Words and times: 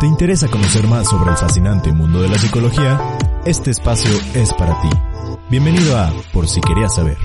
¿Te 0.00 0.06
interesa 0.06 0.48
conocer 0.50 0.86
más 0.86 1.08
sobre 1.08 1.30
el 1.30 1.36
fascinante 1.36 1.92
mundo 1.92 2.20
de 2.20 2.28
la 2.28 2.36
psicología? 2.36 2.98
Este 3.46 3.70
espacio 3.70 4.10
es 4.34 4.52
para 4.52 4.78
ti. 4.82 4.88
Bienvenido 5.48 5.96
a 5.96 6.10
Por 6.32 6.46
si 6.46 6.60
querías 6.60 6.94
saber. 6.94 7.16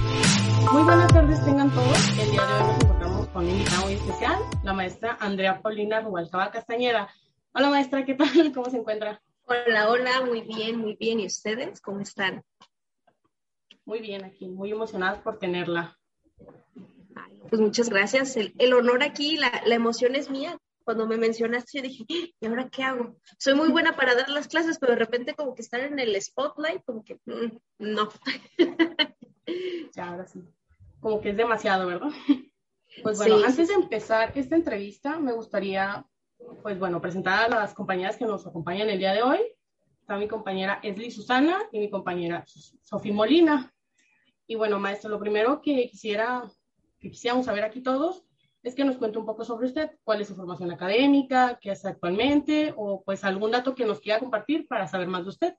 Muy 0.72 0.84
buenas 0.84 1.12
tardes 1.12 1.44
tengan 1.44 1.70
todos. 1.72 2.20
El 2.20 2.32
día 2.32 2.46
de 2.46 2.54
hoy 2.54 2.62
nos 2.62 2.84
encontramos 2.84 3.28
con 3.28 3.44
un 3.44 3.52
invitado 3.52 3.84
muy 3.84 3.94
especial, 3.94 4.40
la 4.64 4.74
maestra 4.74 5.18
Andrea 5.20 5.62
Paulina 5.62 6.00
Rubalcaba 6.00 6.50
Castañeda. 6.52 7.10
Hola 7.54 7.70
maestra, 7.70 8.06
¿qué 8.06 8.14
tal? 8.14 8.52
¿Cómo 8.54 8.70
se 8.70 8.78
encuentra? 8.78 9.22
Hola, 9.44 9.90
hola, 9.90 10.22
muy 10.26 10.42
bien, 10.42 10.80
muy 10.80 10.96
bien. 10.96 11.20
¿Y 11.20 11.26
ustedes 11.26 11.82
cómo 11.82 12.00
están? 12.00 12.44
Muy 13.84 14.00
bien 14.00 14.24
aquí, 14.24 14.48
muy 14.48 14.72
emocionadas 14.72 15.20
por 15.20 15.38
tenerla. 15.38 15.98
Pues 17.50 17.62
muchas 17.62 17.90
gracias. 17.90 18.36
El, 18.38 18.74
honor 18.74 19.04
aquí, 19.04 19.38
la, 19.38 19.62
la, 19.66 19.76
emoción 19.76 20.16
es 20.16 20.30
mía. 20.30 20.58
Cuando 20.84 21.06
me 21.06 21.18
mencionaste, 21.18 21.78
yo 21.78 21.84
dije, 21.84 22.06
¿y 22.08 22.46
ahora 22.46 22.70
qué 22.70 22.84
hago? 22.84 23.18
Soy 23.38 23.56
muy 23.56 23.70
buena 23.70 23.98
para 23.98 24.16
dar 24.16 24.30
las 24.30 24.48
clases, 24.48 24.80
pero 24.80 24.94
de 24.94 25.00
repente 25.00 25.34
como 25.34 25.54
que 25.54 25.62
estar 25.62 25.82
en 25.82 26.00
el 26.00 26.20
spotlight, 26.22 26.84
como 26.86 27.04
que 27.04 27.16
mm, 27.26 27.58
no. 27.80 28.10
ya, 29.94 30.08
ahora 30.08 30.26
sí. 30.28 30.42
Como 31.02 31.20
que 31.20 31.32
es 31.32 31.38
demasiado, 31.38 31.88
¿verdad? 31.88 32.10
Pues 33.04 33.20
bueno, 33.20 33.36
antes 33.46 33.68
de 33.68 33.76
empezar 33.76 34.32
esta 34.36 34.56
entrevista, 34.56 35.20
me 35.20 35.32
gustaría, 35.32 36.04
pues 36.64 36.80
bueno, 36.80 37.00
presentar 37.00 37.46
a 37.46 37.60
las 37.60 37.74
compañeras 37.74 38.18
que 38.18 38.26
nos 38.26 38.48
acompañan 38.48 38.90
el 38.90 38.98
día 38.98 39.14
de 39.14 39.22
hoy. 39.22 39.40
Está 40.02 40.18
mi 40.18 40.28
compañera 40.28 40.80
Esli 40.82 41.12
Susana 41.12 41.60
y 41.72 41.80
mi 41.80 41.90
compañera 41.92 42.44
Sofía 42.82 43.14
Molina. 43.14 43.72
Y 44.48 44.56
bueno, 44.56 44.80
maestro, 44.80 45.10
lo 45.10 45.20
primero 45.20 45.62
que 45.62 45.90
quisiera, 45.90 46.50
que 47.00 47.12
quisiéramos 47.12 47.46
saber 47.46 47.64
aquí 47.64 47.82
todos 47.82 48.24
es 48.64 48.76
que 48.76 48.84
nos 48.84 48.98
cuente 48.98 49.18
un 49.18 49.26
poco 49.26 49.46
sobre 49.46 49.68
usted, 49.68 49.92
cuál 50.04 50.22
es 50.22 50.28
su 50.28 50.36
formación 50.36 50.72
académica, 50.72 51.58
qué 51.62 51.72
hace 51.72 51.88
actualmente, 51.88 52.74
o 52.76 53.04
pues 53.04 53.24
algún 53.24 53.52
dato 53.52 53.74
que 53.74 53.86
nos 53.86 54.00
quiera 54.00 54.20
compartir 54.20 54.68
para 54.68 54.88
saber 54.88 55.08
más 55.08 55.24
de 55.24 55.30
usted. 55.30 55.54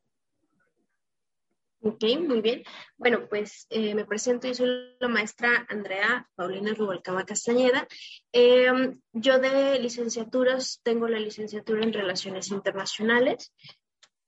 Ok, 1.81 2.03
muy 2.27 2.41
bien. 2.41 2.65
Bueno, 2.97 3.29
pues 3.29 3.67
eh, 3.71 3.95
me 3.95 4.05
presento, 4.05 4.49
yo 4.49 4.55
soy 4.55 4.97
la 4.99 5.07
maestra 5.07 5.65
Andrea 5.69 6.29
Paulina 6.35 6.75
Rubalcaba 6.75 7.25
Castañeda. 7.25 7.87
Em, 8.33 9.01
yo 9.13 9.39
de 9.39 9.79
licenciaturas 9.79 10.81
tengo 10.83 11.07
la 11.07 11.21
licenciatura 11.21 11.85
en 11.85 11.93
Relaciones 11.93 12.51
Internacionales. 12.51 13.55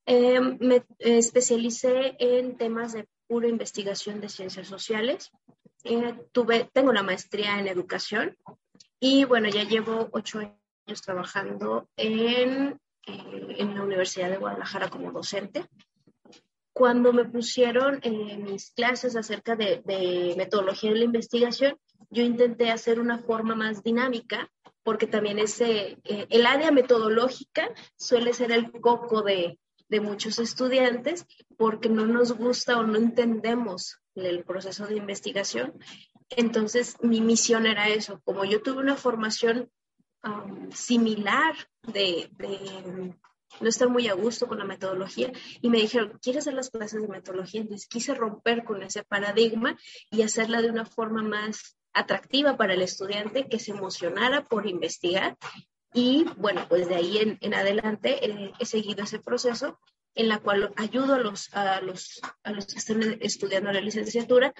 Em, 0.05 0.57
me 0.61 0.85
especialicé 0.99 2.15
en 2.19 2.57
temas 2.57 2.93
de 2.93 3.07
pura 3.27 3.49
investigación 3.49 4.21
de 4.21 4.29
ciencias 4.29 4.67
sociales. 4.67 5.29
Eh, 5.83 6.69
tengo 6.73 6.93
la 6.93 7.03
maestría 7.03 7.59
en 7.59 7.67
educación 7.67 8.37
y 8.99 9.25
bueno, 9.25 9.49
ya 9.49 9.63
llevo 9.63 10.09
ocho 10.11 10.39
años 10.39 11.01
trabajando 11.01 11.89
en, 11.97 12.79
eh, 13.07 13.55
en 13.57 13.75
la 13.75 13.83
Universidad 13.83 14.29
de 14.29 14.37
Guadalajara 14.37 14.89
como 14.89 15.11
docente. 15.11 15.65
Cuando 16.73 17.13
me 17.13 17.25
pusieron 17.25 17.99
en 18.03 18.43
mis 18.43 18.71
clases 18.71 19.15
acerca 19.15 19.55
de, 19.55 19.81
de 19.85 20.35
metodología 20.37 20.91
de 20.91 20.99
la 20.99 21.05
investigación, 21.05 21.77
yo 22.09 22.23
intenté 22.23 22.71
hacer 22.71 22.99
una 22.99 23.19
forma 23.19 23.55
más 23.55 23.83
dinámica 23.83 24.49
porque 24.83 25.07
también 25.07 25.39
ese, 25.39 25.99
eh, 26.03 26.27
el 26.29 26.45
área 26.45 26.71
metodológica 26.71 27.69
suele 27.95 28.33
ser 28.33 28.51
el 28.51 28.71
coco 28.71 29.21
de, 29.21 29.59
de 29.91 29.99
muchos 29.99 30.39
estudiantes 30.39 31.27
porque 31.57 31.89
no 31.89 32.07
nos 32.07 32.31
gusta 32.31 32.79
o 32.79 32.83
no 32.83 32.97
entendemos 32.97 33.99
el 34.15 34.45
proceso 34.45 34.87
de 34.87 34.95
investigación. 34.95 35.73
Entonces, 36.29 36.95
mi 37.01 37.19
misión 37.19 37.65
era 37.65 37.89
eso. 37.89 38.21
Como 38.23 38.45
yo 38.45 38.61
tuve 38.61 38.79
una 38.79 38.95
formación 38.95 39.69
um, 40.23 40.71
similar 40.71 41.55
de, 41.83 42.31
no 43.59 43.67
estar 43.67 43.89
muy 43.89 44.07
a 44.07 44.13
gusto 44.13 44.47
con 44.47 44.59
la 44.59 44.63
metodología 44.63 45.33
y 45.61 45.69
me 45.69 45.81
dijeron, 45.81 46.17
¿quieres 46.21 46.43
hacer 46.43 46.53
las 46.53 46.69
clases 46.69 47.01
de 47.01 47.09
metodología? 47.09 47.59
Entonces 47.59 47.89
quise 47.89 48.15
romper 48.15 48.63
con 48.63 48.81
ese 48.83 49.03
paradigma 49.03 49.77
y 50.09 50.21
hacerla 50.21 50.61
de 50.61 50.69
una 50.69 50.85
forma 50.85 51.21
más 51.21 51.77
atractiva 51.91 52.55
para 52.55 52.75
el 52.75 52.81
estudiante 52.81 53.49
que 53.49 53.59
se 53.59 53.71
emocionara 53.71 54.45
por 54.45 54.67
investigar 54.67 55.37
y 55.93 56.25
bueno, 56.37 56.65
pues 56.69 56.87
de 56.87 56.95
ahí 56.95 57.37
en, 57.39 57.53
adelante 57.53 58.25
eh, 58.25 58.53
he 58.59 58.65
seguido 58.65 59.03
ese 59.03 59.19
proceso 59.19 59.79
en 60.15 60.29
la 60.29 60.39
cual 60.39 60.73
ayudo 60.75 61.15
a 61.15 61.19
los, 61.19 61.53
a, 61.53 61.81
los, 61.81 62.21
a 62.43 62.51
los 62.51 62.65
que 62.65 62.79
están 62.79 63.17
estudiando 63.21 63.71
la 63.71 63.81
licenciatura 63.81 64.53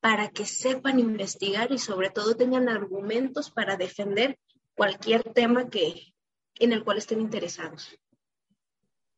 para 0.00 0.28
que 0.28 0.46
sepan 0.46 0.98
investigar 0.98 1.72
y 1.72 1.78
sobre 1.78 2.10
todo 2.10 2.36
tengan 2.36 2.68
argumentos 2.68 3.50
para 3.50 3.76
defender 3.76 4.38
cualquier 4.74 5.22
tema 5.22 5.68
que, 5.68 6.14
en 6.56 6.72
el 6.72 6.84
cual 6.84 6.98
estén 6.98 7.20
interesados. 7.20 7.98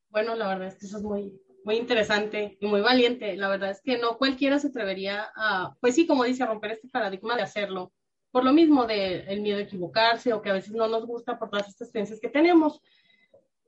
Bueno, 0.09 0.35
la 0.35 0.49
verdad 0.49 0.69
es 0.69 0.79
que 0.79 0.87
eso 0.87 0.97
es 0.97 1.03
muy, 1.03 1.41
muy 1.65 1.77
interesante 1.77 2.57
y 2.61 2.67
muy 2.67 2.81
valiente. 2.81 3.37
La 3.37 3.49
verdad 3.49 3.71
es 3.71 3.81
que 3.83 3.99
no 3.99 4.17
cualquiera 4.17 4.59
se 4.59 4.69
atrevería 4.69 5.31
a, 5.37 5.77
pues 5.81 5.95
sí, 5.95 6.07
como 6.07 6.25
dice, 6.25 6.43
a 6.43 6.47
romper 6.47 6.73
este 6.73 6.89
paradigma 6.89 7.37
de 7.37 7.43
hacerlo 7.43 7.93
por 8.31 8.45
lo 8.45 8.53
mismo 8.53 8.87
del 8.87 9.29
el 9.29 9.41
miedo 9.41 9.59
a 9.59 9.63
equivocarse 9.63 10.33
o 10.33 10.43
que 10.43 10.51
a 10.51 10.55
veces 10.55 10.73
no 10.73 10.89
nos 10.89 11.07
gusta 11.07 11.39
por 11.39 11.51
todas 11.51 11.69
estas 11.69 11.91
creencias 11.91 12.21
que 12.21 12.29
tenemos. 12.29 12.81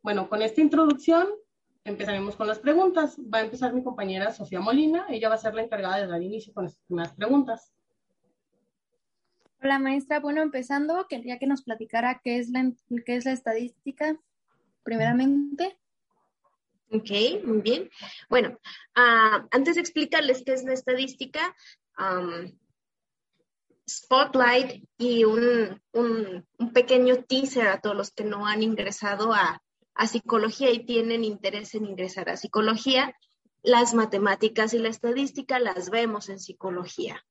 Bueno, 0.03 0.29
con 0.29 0.43
esta 0.43 0.61
introducción 0.61 1.29
empezaremos 1.85 2.37
con 2.37 2.47
las 2.47 2.59
preguntas. 2.59 3.19
Va 3.19 3.39
a 3.39 3.45
empezar 3.45 3.73
mi 3.73 3.83
compañera 3.83 4.33
Sofía 4.33 4.61
Molina. 4.61 5.07
Ella 5.09 5.29
va 5.29 5.35
a 5.37 5.39
ser 5.39 5.55
la 5.55 5.63
encargada 5.63 5.99
de 5.99 6.07
dar 6.07 6.23
inicio 6.23 6.53
con 6.53 6.67
estas 6.67 6.83
primeras 6.87 7.15
preguntas. 7.15 7.73
Hola 9.63 9.79
maestra, 9.79 10.19
bueno, 10.19 10.43
empezando, 10.43 11.07
quería 11.09 11.39
que 11.39 11.47
nos 11.47 11.63
platicara 11.63 12.21
qué 12.25 12.39
es 12.39 12.51
la, 12.51 12.73
qué 13.07 13.15
es 13.15 13.25
la 13.25 13.31
estadística, 13.31 14.19
primeramente. 14.83 15.79
Ok, 16.91 17.11
muy 17.45 17.61
bien. 17.61 17.89
Bueno, 18.29 18.59
uh, 18.97 19.47
antes 19.53 19.77
de 19.77 19.81
explicarles 19.81 20.43
qué 20.45 20.55
es 20.55 20.65
la 20.65 20.73
estadística, 20.73 21.55
um, 21.97 22.53
spotlight 23.97 24.85
y 24.99 25.25
un, 25.25 25.81
un, 25.93 26.47
pequeño 26.73 27.25
teaser 27.25 27.69
a 27.69 27.81
todos 27.81 27.97
los 27.97 28.11
que 28.11 28.25
no 28.25 28.47
han 28.47 28.63
ingresado 28.63 29.33
a, 29.33 29.63
a 29.95 30.07
psicología 30.07 30.71
y 30.71 30.85
tienen 30.85 31.25
interés 31.25 31.75
en 31.75 31.87
ingresar 31.87 32.29
a 32.31 32.37
psicología. 32.37 33.15
Las 33.63 33.95
matemáticas 33.95 34.75
y 34.75 34.79
la 34.79 34.89
estadística 34.89 35.59
las 35.59 35.91
vemos 35.91 36.29
en 36.29 36.41
psicología. 36.41 37.25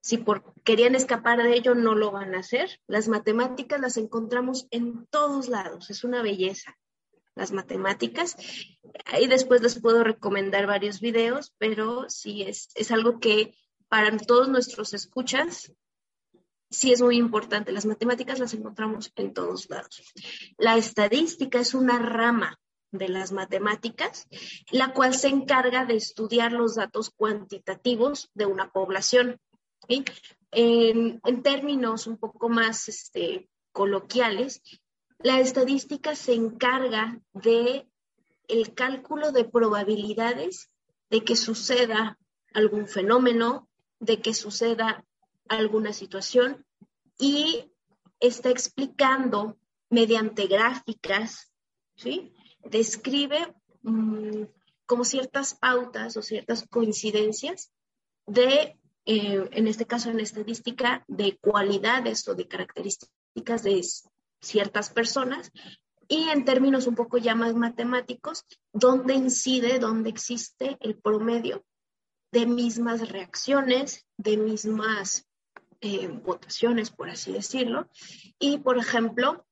Si 0.00 0.18
por, 0.18 0.54
querían 0.64 0.94
escapar 0.94 1.42
de 1.42 1.54
ello, 1.54 1.74
no 1.74 1.94
lo 1.94 2.10
van 2.10 2.34
a 2.34 2.40
hacer. 2.40 2.80
Las 2.86 3.08
matemáticas 3.08 3.80
las 3.80 3.96
encontramos 3.96 4.66
en 4.70 5.06
todos 5.06 5.48
lados, 5.48 5.90
es 5.90 6.04
una 6.04 6.22
belleza 6.22 6.76
las 7.38 7.52
matemáticas. 7.52 8.36
Y 9.18 9.26
después 9.28 9.62
les 9.62 9.80
puedo 9.80 10.04
recomendar 10.04 10.66
varios 10.66 11.00
videos, 11.00 11.54
pero 11.56 12.10
sí 12.10 12.42
es, 12.42 12.68
es 12.74 12.90
algo 12.90 13.20
que 13.20 13.54
para 13.88 14.14
todos 14.18 14.48
nuestros 14.48 14.92
escuchas 14.92 15.72
sí 16.70 16.92
es 16.92 17.00
muy 17.00 17.16
importante. 17.16 17.72
Las 17.72 17.86
matemáticas 17.86 18.38
las 18.38 18.54
encontramos 18.54 19.12
en 19.16 19.32
todos 19.32 19.68
lados. 19.70 20.02
La 20.56 20.76
estadística 20.76 21.60
es 21.60 21.74
una 21.74 21.98
rama 21.98 22.58
de 22.90 23.08
las 23.08 23.32
matemáticas, 23.32 24.26
la 24.70 24.92
cual 24.92 25.14
se 25.14 25.28
encarga 25.28 25.84
de 25.84 25.96
estudiar 25.96 26.52
los 26.52 26.76
datos 26.76 27.10
cuantitativos 27.10 28.30
de 28.34 28.46
una 28.46 28.70
población. 28.70 29.38
En, 30.50 31.20
términos 31.42 32.06
un 32.06 32.16
poco 32.16 32.48
más 32.48 32.88
este, 32.88 33.48
coloquiales, 33.72 34.62
la 35.18 35.40
estadística 35.40 36.14
se 36.14 36.34
encarga 36.34 37.20
de 37.32 37.86
el 38.46 38.74
cálculo 38.74 39.32
de 39.32 39.44
probabilidades 39.44 40.70
de 41.10 41.22
que 41.24 41.36
suceda 41.36 42.18
algún 42.54 42.86
fenómeno, 42.86 43.68
de 44.00 44.20
que 44.20 44.32
suceda 44.32 45.04
alguna 45.48 45.92
situación 45.92 46.64
y 47.18 47.72
está 48.20 48.50
explicando 48.50 49.58
mediante 49.90 50.46
gráficas, 50.46 51.52
¿sí? 51.96 52.34
Describe 52.64 53.54
mm, 53.82 54.44
como 54.86 55.04
ciertas 55.04 55.54
pautas 55.54 56.16
o 56.16 56.22
ciertas 56.22 56.66
coincidencias 56.68 57.70
de, 58.26 58.78
eh, 59.06 59.48
en 59.52 59.66
este 59.66 59.86
caso 59.86 60.10
en 60.10 60.20
estadística, 60.20 61.04
de 61.08 61.38
cualidades 61.38 62.26
o 62.28 62.34
de 62.34 62.48
características 62.48 63.62
de 63.62 63.82
ciertas 64.40 64.90
personas 64.90 65.50
y 66.08 66.30
en 66.30 66.44
términos 66.44 66.86
un 66.86 66.94
poco 66.94 67.18
ya 67.18 67.34
más 67.34 67.54
matemáticos, 67.54 68.44
dónde 68.72 69.14
incide, 69.14 69.78
dónde 69.78 70.08
existe 70.08 70.78
el 70.80 70.96
promedio 70.96 71.64
de 72.32 72.46
mismas 72.46 73.08
reacciones, 73.08 74.06
de 74.16 74.36
mismas 74.38 75.27
eh, 75.80 76.08
votaciones, 76.08 76.90
por 76.90 77.10
así 77.10 77.32
decirlo. 77.32 77.88
Y, 78.38 78.58
por 78.58 78.78
ejemplo, 78.78 79.46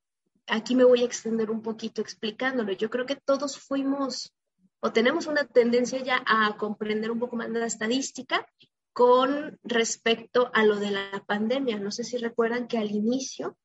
aquí 0.46 0.74
me 0.74 0.84
voy 0.84 1.02
a 1.02 1.06
extender 1.06 1.50
un 1.50 1.62
poquito 1.62 2.00
explicándolo. 2.00 2.72
Yo 2.72 2.90
creo 2.90 3.06
que 3.06 3.16
todos 3.16 3.58
fuimos 3.58 4.32
o 4.80 4.92
tenemos 4.92 5.26
una 5.26 5.44
tendencia 5.44 6.02
ya 6.02 6.22
a 6.26 6.56
comprender 6.56 7.10
un 7.10 7.18
poco 7.18 7.36
más 7.36 7.52
de 7.52 7.58
la 7.58 7.66
estadística 7.66 8.46
con 8.92 9.58
respecto 9.62 10.50
a 10.54 10.64
lo 10.64 10.76
de 10.76 10.90
la 10.90 11.24
pandemia. 11.26 11.78
No 11.78 11.90
sé 11.90 12.04
si 12.04 12.16
recuerdan 12.18 12.68
que 12.68 12.78
al 12.78 12.90
inicio, 12.90 13.56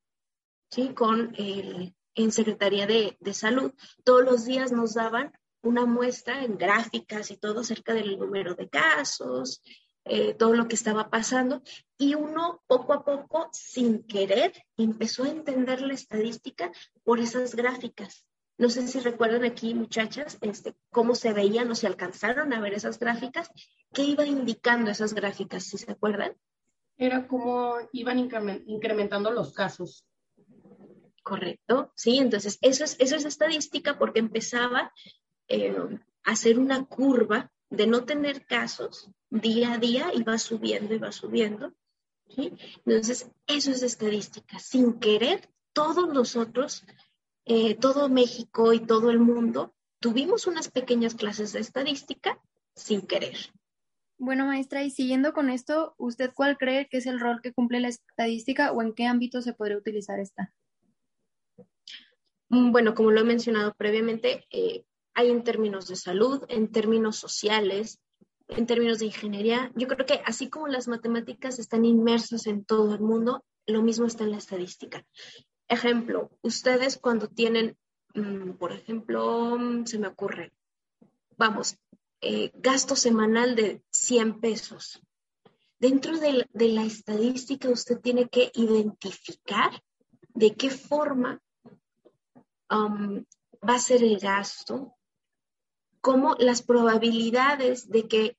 ¿sí? 0.70 0.94
Con 0.94 1.34
el, 1.36 1.94
en 2.14 2.32
Secretaría 2.32 2.86
de, 2.86 3.16
de 3.20 3.34
Salud, 3.34 3.72
todos 4.04 4.24
los 4.24 4.44
días 4.44 4.72
nos 4.72 4.94
daban 4.94 5.32
una 5.62 5.86
muestra 5.86 6.44
en 6.44 6.58
gráficas 6.58 7.30
y 7.30 7.36
todo 7.36 7.60
acerca 7.60 7.94
del 7.94 8.18
número 8.18 8.54
de 8.54 8.68
casos, 8.68 9.62
eh, 10.04 10.34
todo 10.34 10.54
lo 10.54 10.66
que 10.68 10.74
estaba 10.74 11.10
pasando, 11.10 11.62
y 11.96 12.14
uno 12.14 12.62
poco 12.66 12.92
a 12.92 13.04
poco, 13.04 13.48
sin 13.52 14.02
querer, 14.04 14.52
empezó 14.76 15.24
a 15.24 15.28
entender 15.28 15.80
la 15.82 15.94
estadística 15.94 16.72
por 17.04 17.20
esas 17.20 17.54
gráficas. 17.54 18.26
No 18.58 18.68
sé 18.68 18.86
si 18.86 19.00
recuerdan 19.00 19.44
aquí, 19.44 19.74
muchachas, 19.74 20.38
este, 20.40 20.74
cómo 20.90 21.14
se 21.14 21.32
veían 21.32 21.70
o 21.70 21.74
si 21.74 21.86
alcanzaron 21.86 22.52
a 22.52 22.60
ver 22.60 22.74
esas 22.74 22.98
gráficas, 22.98 23.50
qué 23.92 24.02
iba 24.02 24.26
indicando 24.26 24.90
esas 24.90 25.14
gráficas, 25.14 25.64
si 25.64 25.78
se 25.78 25.90
acuerdan. 25.90 26.36
Era 26.96 27.26
como 27.26 27.76
iban 27.92 28.18
incrementando 28.18 29.30
los 29.30 29.52
casos. 29.54 30.04
Correcto, 31.22 31.92
sí, 31.94 32.18
entonces 32.18 32.58
eso 32.60 32.84
es, 32.84 32.96
eso 32.98 33.16
es 33.16 33.24
estadística 33.24 33.98
porque 33.98 34.18
empezaba 34.18 34.92
eh, 35.48 35.74
a 36.24 36.30
hacer 36.30 36.58
una 36.58 36.84
curva 36.84 37.50
de 37.72 37.86
no 37.86 38.04
tener 38.04 38.44
casos 38.44 39.10
día 39.30 39.72
a 39.72 39.78
día 39.78 40.12
y 40.14 40.22
va 40.22 40.38
subiendo 40.38 40.94
y 40.94 40.98
va 40.98 41.10
subiendo. 41.10 41.72
Entonces, 42.36 43.30
eso 43.46 43.70
es 43.70 43.82
estadística. 43.82 44.58
Sin 44.58 45.00
querer, 45.00 45.48
todos 45.72 46.12
nosotros, 46.12 46.84
eh, 47.46 47.74
todo 47.74 48.10
México 48.10 48.74
y 48.74 48.80
todo 48.80 49.10
el 49.10 49.18
mundo, 49.18 49.74
tuvimos 50.00 50.46
unas 50.46 50.70
pequeñas 50.70 51.14
clases 51.14 51.52
de 51.52 51.60
estadística 51.60 52.38
sin 52.74 53.02
querer. 53.02 53.36
Bueno, 54.18 54.46
maestra, 54.46 54.84
y 54.84 54.90
siguiendo 54.90 55.32
con 55.32 55.48
esto, 55.48 55.94
¿usted 55.96 56.30
cuál 56.34 56.58
cree 56.58 56.88
que 56.88 56.98
es 56.98 57.06
el 57.06 57.20
rol 57.20 57.40
que 57.42 57.54
cumple 57.54 57.80
la 57.80 57.88
estadística 57.88 58.70
o 58.72 58.82
en 58.82 58.92
qué 58.92 59.06
ámbito 59.06 59.40
se 59.40 59.54
podría 59.54 59.78
utilizar 59.78 60.20
esta? 60.20 60.52
Mm, 62.50 62.70
bueno, 62.70 62.94
como 62.94 63.10
lo 63.10 63.20
he 63.20 63.24
mencionado 63.24 63.74
previamente, 63.74 64.46
eh, 64.50 64.84
hay 65.14 65.30
en 65.30 65.44
términos 65.44 65.86
de 65.88 65.96
salud, 65.96 66.44
en 66.48 66.70
términos 66.70 67.16
sociales, 67.16 68.00
en 68.48 68.66
términos 68.66 68.98
de 68.98 69.06
ingeniería. 69.06 69.72
Yo 69.74 69.88
creo 69.88 70.06
que 70.06 70.20
así 70.24 70.48
como 70.48 70.68
las 70.68 70.88
matemáticas 70.88 71.58
están 71.58 71.84
inmersas 71.84 72.46
en 72.46 72.64
todo 72.64 72.94
el 72.94 73.00
mundo, 73.00 73.44
lo 73.66 73.82
mismo 73.82 74.06
está 74.06 74.24
en 74.24 74.32
la 74.32 74.38
estadística. 74.38 75.04
Ejemplo, 75.68 76.30
ustedes 76.42 76.98
cuando 76.98 77.28
tienen, 77.28 77.76
mm, 78.14 78.52
por 78.52 78.72
ejemplo, 78.72 79.56
mm, 79.58 79.86
se 79.86 79.98
me 79.98 80.08
ocurre, 80.08 80.52
vamos, 81.36 81.76
eh, 82.20 82.52
gasto 82.54 82.94
semanal 82.94 83.56
de 83.56 83.82
100 83.90 84.40
pesos. 84.40 85.02
Dentro 85.78 86.16
de, 86.16 86.46
la 86.68 86.84
estadística 86.84 87.68
usted 87.68 87.98
tiene 87.98 88.28
que 88.28 88.52
identificar 88.54 89.82
de 90.32 90.54
qué 90.54 90.70
forma 90.70 91.40
um, 92.70 93.24
va 93.68 93.74
a 93.74 93.80
ser 93.80 94.04
el 94.04 94.20
gasto, 94.20 94.94
cómo 96.02 96.34
las 96.38 96.62
probabilidades 96.62 97.88
de 97.88 98.08
que 98.08 98.36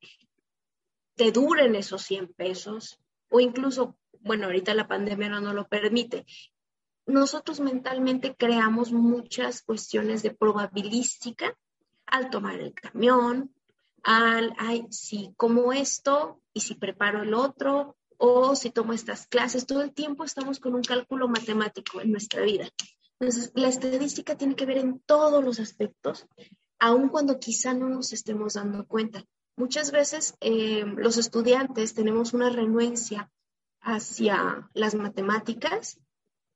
te 1.15 1.31
duren 1.31 1.75
esos 1.75 2.04
100 2.04 2.33
pesos 2.33 3.00
o 3.30 3.39
incluso, 3.39 3.95
bueno, 4.19 4.45
ahorita 4.45 4.74
la 4.75 4.88
pandemia 4.88 5.30
no 5.30 5.42
nos 5.42 5.56
lo 5.56 5.68
permite. 5.68 6.25
Nosotros 7.06 7.62
mentalmente 7.62 8.36
creamos 8.36 8.92
muchas 8.92 9.62
cuestiones 9.63 10.21
de 10.24 10.31
probabilística 10.31 11.57
al 12.06 12.30
tomar 12.30 12.60
el 12.60 12.74
camión, 12.74 13.54
al, 14.04 14.54
ay, 14.57 14.86
si 14.92 15.33
como 15.38 15.71
esto 15.71 16.42
y 16.54 16.59
si 16.59 16.75
preparo 16.75 17.24
el 17.24 17.33
otro 17.33 17.95
o 18.18 18.56
si 18.56 18.71
tomo 18.71 18.92
estas 18.92 19.25
clases, 19.25 19.66
todo 19.66 19.81
el 19.81 19.94
tiempo 19.94 20.25
estamos 20.25 20.59
con 20.59 20.75
un 20.75 20.83
cálculo 20.83 21.30
matemático 21.30 22.01
en 22.01 22.12
nuestra 22.12 22.42
vida. 22.42 22.69
Entonces, 23.19 23.54
la 23.56 23.69
estadística 23.69 24.36
tiene 24.36 24.56
que 24.56 24.66
ver 24.66 24.80
en 24.80 25.00
todos 25.00 25.42
los 25.44 25.62
aspectos 25.62 26.27
aun 26.83 27.07
cuando 27.07 27.39
quizá 27.39 27.74
no 27.74 27.88
nos 27.88 28.12
estemos 28.12 28.56
dando 28.56 28.85
cuenta. 28.85 29.24
Muchas 29.56 29.91
veces 29.91 30.35
eh, 30.41 30.83
los 30.97 31.18
estudiantes 31.18 31.94
tenemos 31.94 32.33
una 32.33 32.50
renuencia 32.50 33.31
hacia 33.80 34.69
las 34.74 34.94
matemáticas 34.94 35.97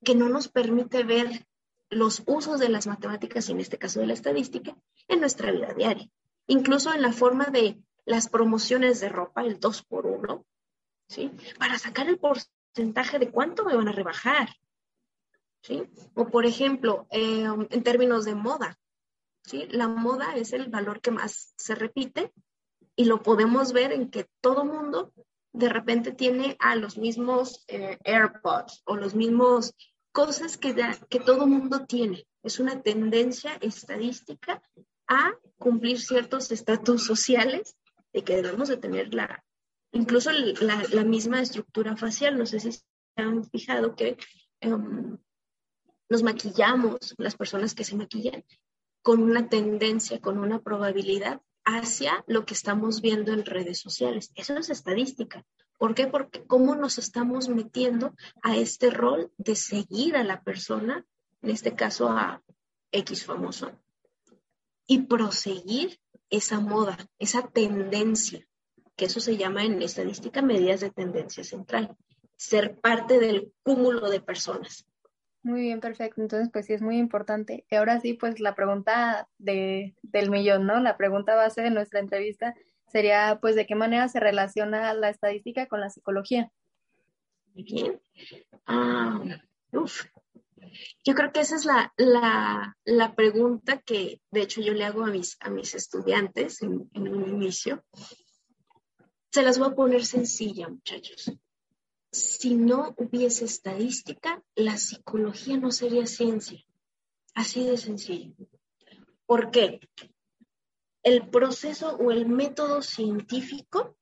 que 0.03 0.15
no 0.15 0.27
nos 0.27 0.49
permite 0.49 1.05
ver 1.05 1.47
los 1.89 2.23
usos 2.25 2.59
de 2.59 2.67
las 2.67 2.87
matemáticas, 2.87 3.47
y 3.47 3.53
en 3.53 3.61
este 3.61 3.77
caso 3.77 4.01
de 4.01 4.07
la 4.07 4.15
estadística, 4.15 4.75
en 5.07 5.21
nuestra 5.21 5.49
vida 5.49 5.73
diaria. 5.73 6.09
Incluso 6.47 6.93
en 6.93 7.03
la 7.03 7.13
forma 7.13 7.45
de 7.45 7.81
las 8.03 8.27
promociones 8.27 8.99
de 8.99 9.07
ropa, 9.07 9.43
el 9.43 9.61
2 9.61 9.83
por 9.83 10.07
1 10.07 10.45
¿sí? 11.07 11.31
Para 11.57 11.79
sacar 11.79 12.09
el 12.09 12.19
porcentaje 12.19 13.17
de 13.17 13.31
cuánto 13.31 13.63
me 13.63 13.77
van 13.77 13.87
a 13.87 13.93
rebajar, 13.93 14.49
¿sí? 15.61 15.83
O 16.15 16.27
por 16.27 16.45
ejemplo, 16.45 17.07
eh, 17.11 17.45
en 17.69 17.83
términos 17.83 18.25
de 18.25 18.35
moda, 18.35 18.77
la 19.69 19.87
moda 19.87 20.35
es 20.35 20.53
el 20.53 20.69
valor 20.69 21.01
que 21.01 21.11
más 21.11 21.53
se 21.57 21.75
repite 21.75 22.31
y 22.95 23.05
lo 23.05 23.21
podemos 23.21 23.73
ver 23.73 23.91
en 23.91 24.09
que 24.09 24.27
todo 24.41 24.65
mundo 24.65 25.13
de 25.53 25.69
repente 25.69 26.11
tiene 26.11 26.55
a 26.59 26.75
los 26.75 26.97
mismos 26.97 27.63
eh, 27.67 27.97
AirPods 28.03 28.83
o 28.85 28.95
los 28.95 29.15
mismos 29.15 29.73
cosas 30.11 30.57
que, 30.57 30.75
que 31.09 31.19
todo 31.19 31.47
mundo 31.47 31.85
tiene. 31.85 32.27
Es 32.43 32.59
una 32.59 32.81
tendencia 32.81 33.57
estadística 33.61 34.61
a 35.07 35.33
cumplir 35.57 35.99
ciertos 35.99 36.51
estatus 36.51 37.05
sociales 37.05 37.77
de 38.13 38.23
que 38.23 38.35
debemos 38.35 38.67
de 38.67 38.77
tener 38.77 39.13
la, 39.13 39.43
incluso 39.91 40.31
la, 40.31 41.03
misma 41.03 41.41
estructura 41.41 41.95
facial. 41.95 42.37
No 42.37 42.45
sé 42.45 42.59
si 42.59 42.71
se 42.71 42.83
han 43.15 43.43
fijado 43.45 43.95
que 43.95 44.17
em, 44.61 45.17
nos 46.09 46.23
maquillamos, 46.23 47.15
las 47.17 47.35
personas 47.35 47.73
que 47.75 47.83
se 47.83 47.95
maquillan, 47.95 48.43
con 49.07 49.23
una 49.23 49.47
tendencia, 49.47 50.19
con 50.19 50.37
una 50.37 50.59
probabilidad 50.59 51.41
hacia 51.63 52.25
lo 52.27 52.45
que 52.45 52.53
estamos 52.53 52.99
viendo 52.99 53.31
en 53.31 53.45
redes 53.45 53.79
sociales. 53.79 54.33
Eso 54.35 54.57
es 54.57 54.69
estadística. 54.69 55.45
¿Por 55.77 55.95
qué? 55.95 56.07
Porque 56.07 56.43
cómo 56.45 56.75
nos 56.75 56.97
estamos 56.97 57.47
metiendo 57.47 58.13
a 58.43 58.57
este 58.57 58.89
rol 58.89 59.31
de 59.37 59.55
seguir 59.55 60.17
a 60.17 60.25
la 60.25 60.41
persona, 60.43 61.05
en 61.41 61.49
este 61.51 61.73
caso 61.73 62.09
a 62.09 62.43
X 62.91 63.23
famoso, 63.23 63.71
y 64.87 65.03
proseguir 65.03 66.01
esa 66.29 66.59
moda, 66.59 66.97
esa 67.17 67.47
tendencia, 67.47 68.45
que 68.97 69.05
eso 69.05 69.21
se 69.21 69.37
llama 69.37 69.63
en 69.63 69.81
estadística 69.81 70.41
medidas 70.41 70.81
de 70.81 70.91
tendencia 70.91 71.45
central, 71.45 71.95
ser 72.35 72.77
parte 72.81 73.19
del 73.19 73.53
cúmulo 73.63 74.09
de 74.09 74.19
personas. 74.19 74.85
Muy 75.47 75.61
bien, 75.61 75.79
perfecto. 75.79 76.21
Entonces, 76.21 76.49
pues 76.51 76.65
sí, 76.65 76.73
es 76.73 76.81
muy 76.81 76.97
importante. 76.97 77.65
Y 77.71 77.75
ahora 77.75 78.01
sí, 78.01 78.11
pues 78.11 78.41
la 78.41 78.53
pregunta 78.53 79.29
de, 79.37 79.95
del 80.01 80.29
millón, 80.29 80.65
¿no? 80.65 80.81
La 80.81 80.97
pregunta 80.97 81.35
base 81.35 81.61
de 81.61 81.69
nuestra 81.69 82.01
entrevista 82.01 82.53
sería, 82.91 83.39
pues, 83.41 83.55
¿de 83.55 83.65
qué 83.65 83.73
manera 83.73 84.09
se 84.09 84.19
relaciona 84.19 84.93
la 84.93 85.09
estadística 85.09 85.65
con 85.67 85.79
la 85.79 85.89
psicología? 85.89 86.51
Bien. 87.53 88.01
Ah, 88.65 89.21
yo 89.71 91.15
creo 91.15 91.31
que 91.31 91.39
esa 91.39 91.55
es 91.55 91.63
la, 91.63 91.93
la, 91.95 92.75
la, 92.83 93.15
pregunta 93.15 93.81
que, 93.85 94.19
de 94.31 94.41
hecho, 94.41 94.59
yo 94.59 94.73
le 94.73 94.83
hago 94.83 95.05
a 95.05 95.11
mis, 95.11 95.37
a 95.39 95.49
mis 95.49 95.73
estudiantes 95.75 96.61
en, 96.61 96.89
en 96.93 97.07
un 97.07 97.25
inicio. 97.25 97.85
Se 99.31 99.43
las 99.43 99.57
voy 99.57 99.69
a 99.69 99.75
poner 99.75 100.03
sencilla, 100.03 100.67
muchachos 100.67 101.31
si 102.11 102.55
no 102.55 102.93
hubiese 102.97 103.45
estadística, 103.45 104.43
la 104.55 104.77
psicología 104.77 105.57
no 105.57 105.71
sería 105.71 106.05
ciencia. 106.05 106.63
Así 107.33 107.65
de 107.65 107.77
sencillo. 107.77 108.33
¿Por 109.25 109.51
qué? 109.51 109.79
El 111.03 111.29
proceso 111.29 111.95
o 111.97 112.11
el 112.11 112.27
método 112.27 112.81
científico, 112.81 113.97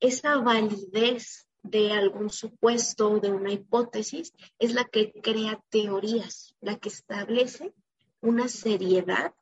esa 0.00 0.36
validez 0.38 1.46
de 1.62 1.92
algún 1.92 2.30
supuesto 2.30 3.10
o 3.10 3.20
de 3.20 3.30
una 3.30 3.52
hipótesis, 3.52 4.32
es 4.58 4.74
la 4.74 4.84
que 4.84 5.12
crea 5.12 5.62
teorías, 5.68 6.56
la 6.60 6.78
que 6.78 6.88
establece 6.88 7.74
una 8.20 8.48
seriedad 8.48 9.34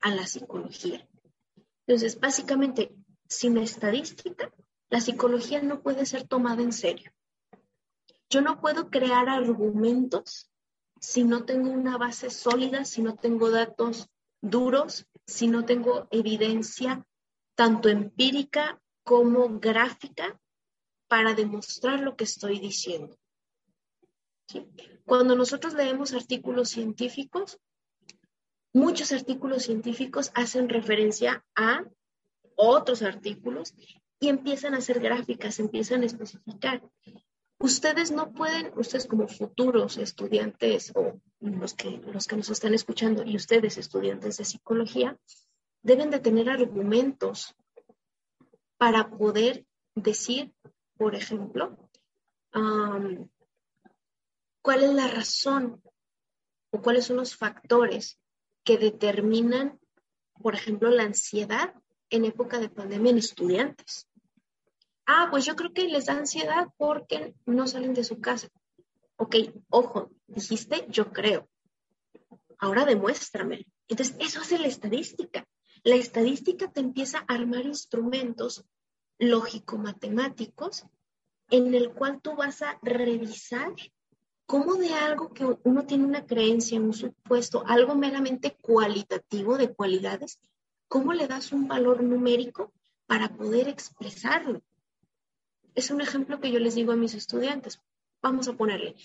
a 0.00 0.14
la 0.14 0.26
psicología. 0.26 1.08
Entonces, 1.86 2.20
básicamente, 2.20 2.94
sin 3.28 3.56
estadística, 3.58 4.52
la 4.94 5.00
psicología 5.00 5.60
no 5.60 5.82
puede 5.82 6.06
ser 6.06 6.22
tomada 6.28 6.62
en 6.62 6.72
serio. 6.72 7.10
Yo 8.30 8.42
no 8.42 8.60
puedo 8.60 8.90
crear 8.90 9.28
argumentos 9.28 10.48
si 11.00 11.24
no 11.24 11.44
tengo 11.44 11.70
una 11.70 11.98
base 11.98 12.30
sólida, 12.30 12.84
si 12.84 13.02
no 13.02 13.16
tengo 13.16 13.50
datos 13.50 14.08
duros, 14.40 15.08
si 15.26 15.48
no 15.48 15.64
tengo 15.64 16.06
evidencia 16.12 17.04
tanto 17.56 17.88
empírica 17.88 18.80
como 19.02 19.58
gráfica 19.58 20.40
para 21.08 21.34
demostrar 21.34 21.98
lo 21.98 22.14
que 22.14 22.22
estoy 22.22 22.60
diciendo. 22.60 23.18
Cuando 25.04 25.34
nosotros 25.34 25.74
leemos 25.74 26.14
artículos 26.14 26.68
científicos, 26.68 27.58
muchos 28.72 29.10
artículos 29.10 29.64
científicos 29.64 30.30
hacen 30.36 30.68
referencia 30.68 31.44
a 31.56 31.84
otros 32.54 33.02
artículos 33.02 33.74
y 34.20 34.28
empiezan 34.28 34.74
a 34.74 34.78
hacer 34.78 35.00
gráficas, 35.00 35.58
empiezan 35.58 36.02
a 36.02 36.06
especificar. 36.06 36.82
Ustedes 37.58 38.10
no 38.10 38.32
pueden, 38.32 38.72
ustedes 38.76 39.06
como 39.06 39.28
futuros 39.28 39.96
estudiantes 39.96 40.92
o 40.94 41.20
los 41.40 41.74
que, 41.74 41.98
los 42.12 42.26
que 42.26 42.36
nos 42.36 42.50
están 42.50 42.74
escuchando 42.74 43.22
y 43.24 43.36
ustedes 43.36 43.78
estudiantes 43.78 44.36
de 44.36 44.44
psicología, 44.44 45.18
deben 45.82 46.10
de 46.10 46.20
tener 46.20 46.48
argumentos 46.48 47.54
para 48.76 49.10
poder 49.10 49.66
decir, 49.94 50.52
por 50.96 51.14
ejemplo, 51.14 51.78
cuál 54.62 54.82
es 54.82 54.94
la 54.94 55.08
razón 55.08 55.82
o 56.70 56.82
cuáles 56.82 57.06
son 57.06 57.16
los 57.16 57.36
factores 57.36 58.18
que 58.64 58.78
determinan, 58.78 59.78
por 60.40 60.54
ejemplo, 60.54 60.90
la 60.90 61.04
ansiedad 61.04 61.74
en 62.10 62.24
época 62.24 62.58
de 62.58 62.68
pandemia 62.68 63.10
en 63.10 63.18
estudiantes. 63.18 64.06
Ah, 65.06 65.28
pues 65.30 65.44
yo 65.44 65.54
creo 65.56 65.72
que 65.72 65.86
les 65.86 66.06
da 66.06 66.14
ansiedad 66.14 66.68
porque 66.76 67.34
no 67.46 67.66
salen 67.66 67.94
de 67.94 68.04
su 68.04 68.20
casa. 68.20 68.48
Ok, 69.16 69.36
ojo, 69.68 70.10
dijiste 70.26 70.86
yo 70.88 71.12
creo. 71.12 71.48
Ahora 72.58 72.84
demuéstrame. 72.84 73.66
Entonces, 73.88 74.16
eso 74.18 74.40
hace 74.40 74.58
la 74.58 74.68
estadística. 74.68 75.46
La 75.82 75.96
estadística 75.96 76.70
te 76.70 76.80
empieza 76.80 77.18
a 77.18 77.34
armar 77.34 77.66
instrumentos 77.66 78.64
lógico-matemáticos 79.18 80.86
en 81.50 81.74
el 81.74 81.92
cual 81.92 82.20
tú 82.22 82.34
vas 82.34 82.62
a 82.62 82.78
revisar 82.82 83.74
cómo 84.46 84.74
de 84.74 84.94
algo 84.94 85.32
que 85.32 85.44
uno 85.64 85.84
tiene 85.84 86.04
una 86.04 86.26
creencia, 86.26 86.80
un 86.80 86.92
supuesto, 86.92 87.64
algo 87.66 87.94
meramente 87.94 88.56
cualitativo 88.60 89.56
de 89.56 89.72
cualidades, 89.72 90.38
cómo 90.88 91.12
le 91.12 91.26
das 91.26 91.52
un 91.52 91.68
valor 91.68 92.02
numérico 92.02 92.72
para 93.06 93.28
poder 93.28 93.68
expresarlo. 93.68 94.62
Es 95.74 95.90
un 95.90 96.00
ejemplo 96.00 96.40
que 96.40 96.50
yo 96.50 96.58
les 96.58 96.74
digo 96.74 96.92
a 96.92 96.96
mis 96.96 97.14
estudiantes. 97.14 97.80
Vamos 98.22 98.48
a 98.48 98.54
ponerle 98.54 98.96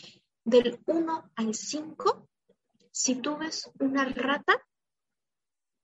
del 0.44 0.80
1 0.86 1.32
al 1.36 1.54
5, 1.54 2.28
si 2.92 3.16
tú 3.16 3.38
ves 3.38 3.72
una 3.80 4.06
rata, 4.06 4.66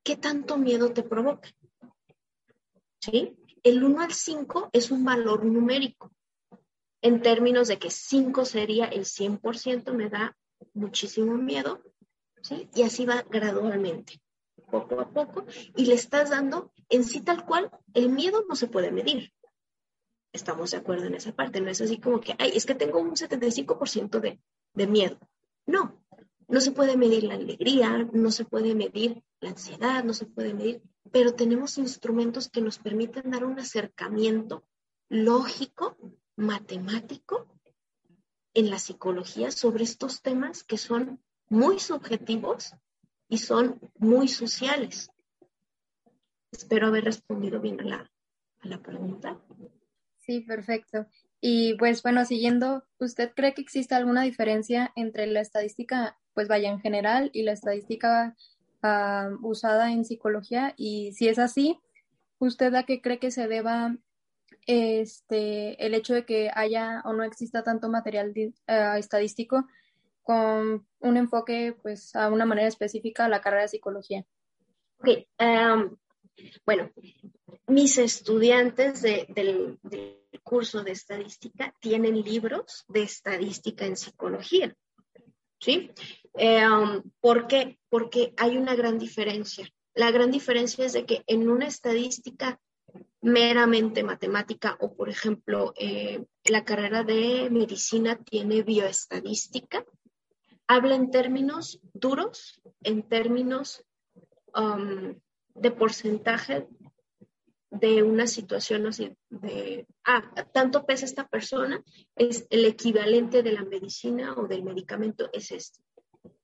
¿qué 0.04 0.16
tanto 0.16 0.58
miedo 0.58 0.92
te 0.92 1.04
provoca? 1.04 1.50
¿Sí? 3.00 3.38
El 3.64 3.84
1 3.84 4.02
al 4.02 4.14
5 4.14 4.70
es 4.74 4.92
un 4.92 5.04
valor 5.04 5.46
numérico 5.46 6.12
en 7.02 7.22
términos 7.22 7.68
de 7.68 7.78
que 7.78 7.92
5 7.92 8.46
sería 8.46 8.86
el 8.86 9.06
100%, 9.06 9.94
me 9.94 10.10
da 10.10 10.36
muchísimo 10.74 11.36
miedo, 11.38 11.84
¿sí? 12.42 12.68
Y 12.74 12.82
así 12.82 13.06
va 13.06 13.22
gradualmente, 13.30 14.20
poco 14.66 15.00
a 15.00 15.10
poco, 15.10 15.46
y 15.76 15.86
le 15.86 15.96
estás 15.96 16.30
dando 16.30 16.72
en 16.90 17.04
sí 17.04 17.22
tal 17.22 17.46
cual, 17.46 17.72
el 17.94 18.10
miedo 18.10 18.44
no 18.48 18.56
se 18.56 18.68
puede 18.68 18.92
medir. 18.92 19.34
Estamos 20.34 20.72
de 20.72 20.78
acuerdo 20.78 21.06
en 21.06 21.16
esa 21.16 21.34
parte, 21.34 21.62
no 21.62 21.70
es 21.70 21.82
así 21.82 22.00
como 22.00 22.20
que, 22.20 22.36
ay, 22.38 22.52
es 22.56 22.66
que 22.66 22.76
tengo 22.76 23.00
un 23.00 23.16
75% 23.16 24.20
de, 24.20 24.40
de 24.74 24.88
miedo. 24.88 25.18
No, 25.66 26.04
no 26.48 26.62
se 26.62 26.72
puede 26.72 26.98
medir 26.98 27.24
la 27.24 27.36
alegría, 27.36 28.08
no 28.14 28.32
se 28.32 28.46
puede 28.46 28.76
medir 28.76 29.24
la 29.40 29.50
ansiedad, 29.50 30.04
no 30.04 30.14
se 30.14 30.26
puede 30.26 30.54
medir, 30.54 30.82
pero 31.12 31.34
tenemos 31.34 31.78
instrumentos 31.78 32.50
que 32.50 32.62
nos 32.62 32.78
permiten 32.78 33.32
dar 33.32 33.46
un 33.46 33.60
acercamiento 33.60 34.64
lógico 35.10 35.98
matemático 36.36 37.48
en 38.54 38.70
la 38.70 38.80
psicología 38.80 39.52
sobre 39.52 39.84
estos 39.84 40.22
temas 40.22 40.64
que 40.64 40.78
son 40.78 41.22
muy 41.50 41.80
subjetivos 41.80 42.74
y 43.28 43.38
son 43.38 43.80
muy 43.98 44.28
sociales. 44.28 45.10
Espero 46.52 46.88
haber 46.88 47.06
respondido 47.06 47.60
bien 47.60 47.80
a 47.82 47.84
la, 47.84 48.12
a 48.62 48.68
la 48.68 48.82
pregunta. 48.82 49.40
Sí, 50.20 50.42
perfecto. 50.42 51.08
Y 51.42 51.76
pues 51.76 52.02
bueno, 52.02 52.26
siguiendo, 52.26 52.84
¿usted 53.00 53.32
cree 53.36 53.54
que 53.54 53.62
existe 53.62 53.94
alguna 53.94 54.24
diferencia 54.24 54.92
entre 54.96 55.28
la 55.28 55.42
estadística, 55.42 56.18
pues 56.34 56.48
vaya 56.48 56.70
en 56.70 56.80
general, 56.80 57.30
y 57.34 57.44
la 57.44 57.52
estadística 57.52 58.36
ah, 58.82 59.30
usada 59.42 59.92
en 59.92 60.06
psicología? 60.06 60.74
Y 60.78 61.12
si 61.14 61.28
es 61.28 61.38
así, 61.38 61.80
¿usted 62.40 62.74
a 62.74 62.84
qué 62.84 63.02
cree 63.02 63.20
que 63.20 63.32
se 63.32 63.48
deba 63.48 63.96
este, 64.66 65.86
el 65.86 65.94
hecho 65.94 66.14
de 66.14 66.26
que 66.26 66.50
haya 66.54 67.02
o 67.06 67.14
no 67.14 67.24
exista 67.24 67.64
tanto 67.64 67.90
material 67.90 68.34
eh, 68.36 68.54
estadístico 68.98 69.68
con 70.26 70.88
un 71.00 71.18
enfoque 71.18 71.78
pues 71.82 72.16
a 72.16 72.30
una 72.30 72.46
manera 72.46 72.68
específica 72.68 73.26
a 73.26 73.30
la 73.30 73.42
carrera 73.42 73.62
de 73.62 73.68
psicología. 73.70 74.26
Ok, 74.98 75.10
em, 75.38 75.96
bueno, 76.66 76.92
mis 77.68 77.98
estudiantes 78.00 79.04
del, 79.04 79.80
curso 80.44 80.84
de 80.84 80.92
estadística 80.92 81.74
tienen 81.80 82.22
libros 82.22 82.86
de 82.88 83.04
estadística 83.04 83.86
en 83.86 83.98
psicología, 83.98 84.76
¿sí? 85.60 85.92
Em, 86.34 87.04
¿Por 87.20 87.48
qué? 87.48 87.80
Porque 87.90 88.34
hay 88.38 88.58
una 88.58 88.76
gran 88.76 89.00
diferencia. 89.00 89.68
La 89.94 90.12
gran 90.12 90.32
diferencia 90.32 90.86
es 90.86 90.94
de 90.94 91.06
que 91.06 91.24
en 91.28 91.50
una 91.50 91.68
estadística 91.68 92.60
meramente 93.22 94.04
matemática 94.04 94.78
o, 94.80 94.96
por 94.96 95.10
ejemplo, 95.10 95.74
eh, 95.78 96.26
la 96.44 96.64
carrera 96.64 97.04
de 97.04 97.50
medicina 97.50 98.18
tiene 98.24 98.62
bioestadística, 98.62 99.86
habla 100.68 100.96
en 100.96 101.12
términos 101.12 101.80
duros, 101.94 102.62
en 102.84 103.04
términos 103.04 103.84
um, 104.56 105.20
de 105.54 105.72
porcentaje 105.72 106.68
de 107.72 108.04
una 108.04 108.28
situación 108.28 108.88
así 108.88 109.16
de, 109.30 109.86
ah, 110.06 110.24
tanto 110.54 110.86
pesa 110.86 111.06
esta 111.06 111.28
persona, 111.28 111.84
es 112.16 112.48
el 112.50 112.66
equivalente 112.66 113.44
de 113.44 113.52
la 113.52 113.64
medicina 113.64 114.34
o 114.36 114.48
del 114.48 114.64
medicamento 114.64 115.30
es 115.34 115.52
este. 115.52 115.82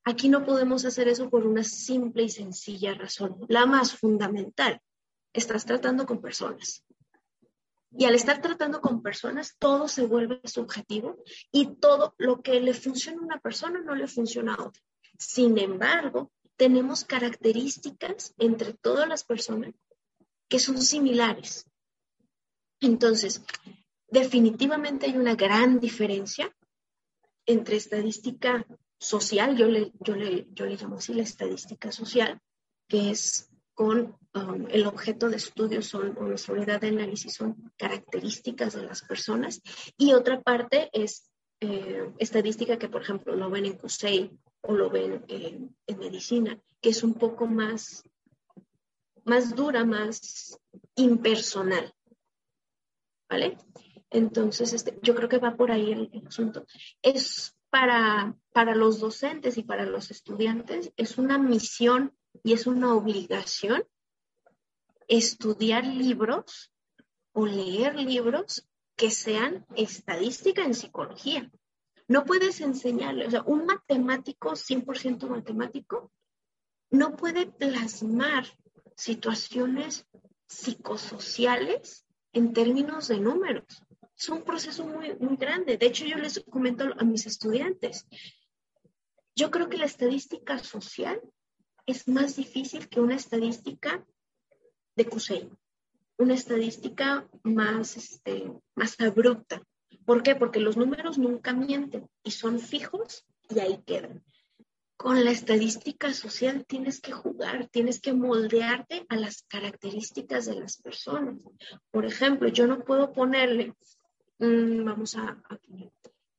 Aquí 0.04 0.30
no 0.30 0.46
podemos 0.46 0.84
hacer 0.86 1.08
eso 1.08 1.30
por 1.30 1.46
una 1.46 1.63
simple 1.63 2.24
y 2.24 2.30
sencilla 2.30 2.94
razón, 2.94 3.38
la 3.48 3.66
más 3.66 3.94
fundamental 3.94 4.82
estás 5.34 5.66
tratando 5.66 6.06
con 6.06 6.22
personas. 6.22 6.84
Y 7.98 8.05
al 8.05 8.15
estar 8.15 8.41
tratando 8.41 8.79
con 8.79 9.01
personas, 9.01 9.55
todo 9.60 9.88
se 9.88 10.05
vuelve 10.05 10.39
subjetivo 10.45 11.21
y 11.51 11.75
todo 11.75 12.15
lo 12.17 12.41
que 12.41 12.60
le 12.62 12.74
funciona 12.74 13.19
a 13.19 13.25
una 13.25 13.39
persona 13.39 13.81
no 13.81 13.95
le 13.95 14.07
funciona 14.07 14.55
a 14.55 14.63
otra. 14.63 14.81
Sin 15.17 15.57
embargo, 15.57 16.31
tenemos 16.55 17.03
características 17.03 18.33
entre 18.38 18.74
todas 18.74 19.07
las 19.07 19.24
personas 19.24 19.74
que 20.48 20.60
son 20.60 20.81
similares. 20.81 21.65
Entonces, 22.79 23.43
definitivamente 24.07 25.07
hay 25.07 25.17
una 25.17 25.36
gran 25.36 25.79
diferencia 25.79 26.55
entre 27.45 27.77
estadística 27.77 28.65
social, 28.98 29.57
yo 29.57 29.67
le, 29.67 29.91
yo 30.00 30.15
le, 30.15 30.48
yo 30.51 30.65
le 30.65 30.75
llamo 30.75 30.98
así 30.98 31.13
la 31.13 31.24
estadística 31.24 31.91
social, 31.91 32.39
que 32.88 33.12
es 33.12 33.50
con 33.74 34.18
um, 34.34 34.68
el 34.70 34.86
objeto 34.86 35.30
de 35.30 35.38
estudio 35.38 35.82
son, 35.82 36.16
o 36.18 36.24
nuestra 36.24 36.54
unidad 36.54 36.82
de 36.82 36.90
análisis 36.90 37.34
son 37.34 37.72
características 37.78 38.74
de 38.74 38.84
las 38.84 39.01
personas 39.01 39.62
y 39.98 40.13
otra 40.13 40.42
parte 40.42 40.90
es 40.94 41.32
eh, 41.60 42.12
estadística 42.18 42.78
que, 42.78 42.90
por 42.90 43.01
ejemplo, 43.01 43.36
lo 43.36 43.50
ven 43.50 43.66
en 43.66 43.78
CUSEI 43.78 44.32
o 44.62 44.74
lo 44.74 44.90
ven 44.90 45.24
en 45.28 46.00
medicina, 46.00 46.60
que 46.82 46.90
es 46.90 47.04
un 47.04 47.13
poco 47.13 47.48
más, 47.48 48.04
más 49.25 49.56
dura, 49.56 49.86
más 49.86 50.58
impersonal. 50.96 51.94
¿Vale? 53.30 53.58
Entonces, 54.10 54.74
este, 54.74 55.00
yo 55.01 55.16
creo 55.16 55.30
que 55.30 55.38
va 55.38 55.56
por 55.56 55.72
ahí 55.72 55.92
el, 55.92 56.10
el 56.12 56.28
asunto. 56.28 56.66
Es 57.01 57.56
para, 57.70 58.36
para 58.51 58.75
los 58.75 59.00
docentes 59.00 59.58
y 59.58 59.63
para 59.63 59.86
los 59.86 60.12
estudiantes, 60.12 60.92
es 60.98 61.18
una 61.18 61.38
misión 61.38 62.13
y 62.44 62.54
es 62.54 62.68
una 62.68 62.94
obligación 62.94 63.84
estudiar 65.08 65.86
libros 65.86 66.72
o 67.34 67.46
leer 67.46 67.96
libros 67.96 68.68
que 68.96 69.12
sean 69.12 69.66
estadística 69.76 70.64
en 70.64 70.74
psicología. 70.74 71.52
No 72.08 72.26
puedes 72.26 72.62
enseñarle, 72.62 73.28
o 73.28 73.32
sea, 73.32 73.44
un 73.44 73.66
matemático, 73.66 74.52
100% 74.52 75.28
matemático, 75.28 76.12
no 76.90 77.16
puede 77.16 77.46
plasmar 77.46 78.46
situaciones 78.96 80.06
psicosociales 80.48 82.06
en 82.34 82.54
términos 82.54 83.08
de 83.08 83.20
números. 83.20 83.84
Es 84.18 84.30
un 84.30 84.44
proceso 84.44 84.86
muy, 84.86 85.16
muy 85.16 85.38
grande. 85.38 85.78
De 85.78 85.86
hecho, 85.88 86.06
yo 86.06 86.18
les 86.18 86.40
comento 86.50 86.86
a 86.98 87.04
mis 87.04 87.26
estudiantes, 87.26 88.06
yo 89.36 89.50
creo 89.50 89.70
que 89.70 89.78
la 89.78 89.86
estadística 89.86 90.60
social 90.60 91.22
es 91.86 92.08
más 92.08 92.36
difícil 92.36 92.88
que 92.90 93.00
una 93.02 93.16
estadística 93.16 94.06
de 94.96 95.06
CUSEI, 95.06 95.50
una 96.18 96.34
estadística 96.34 97.28
más, 97.44 97.98
este, 97.98 98.52
más 98.76 99.00
abrupta. 99.00 99.62
¿Por 100.06 100.24
qué? 100.24 100.36
Porque 100.36 100.60
los 100.60 100.78
números 100.78 101.18
nunca 101.18 101.54
mienten 101.54 102.10
y 102.24 102.32
son 102.32 102.60
fijos 102.60 103.26
y 103.50 103.60
ahí 103.60 103.82
quedan. 103.86 104.24
con 104.98 105.26
la 105.26 105.32
estadística 105.32 106.14
social 106.14 106.64
tienes 106.68 107.02
que 107.02 107.12
jugar, 107.12 107.68
tienes 107.72 108.00
que 108.00 108.14
moldearte 108.14 109.08
a 109.10 109.16
las 109.16 109.42
características 109.48 110.46
de 110.46 110.60
las 110.60 110.78
personas. 110.78 111.40
Por 111.90 112.06
ejemplo, 112.06 112.50
yo 112.50 112.68
no 112.68 112.84
puedo 112.84 113.12
ponerle, 113.12 113.74
vamos 114.38 115.16
a, 115.16 115.42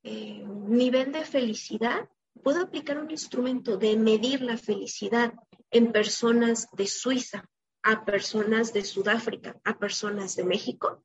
eh, 0.04 0.44
nivel 0.68 1.10
de 1.10 1.24
felicidad. 1.24 2.08
Puedo 2.42 2.62
aplicar 2.62 2.98
un 2.98 3.10
instrumento 3.10 3.76
de 3.76 3.96
medir 3.96 4.42
la 4.42 4.56
felicidad 4.56 5.34
en 5.70 5.92
personas 5.92 6.68
de 6.72 6.86
Suiza, 6.86 7.48
a 7.82 8.04
personas 8.04 8.72
de 8.72 8.84
Sudáfrica, 8.84 9.60
a 9.64 9.78
personas 9.78 10.36
de 10.36 10.44
México. 10.44 11.04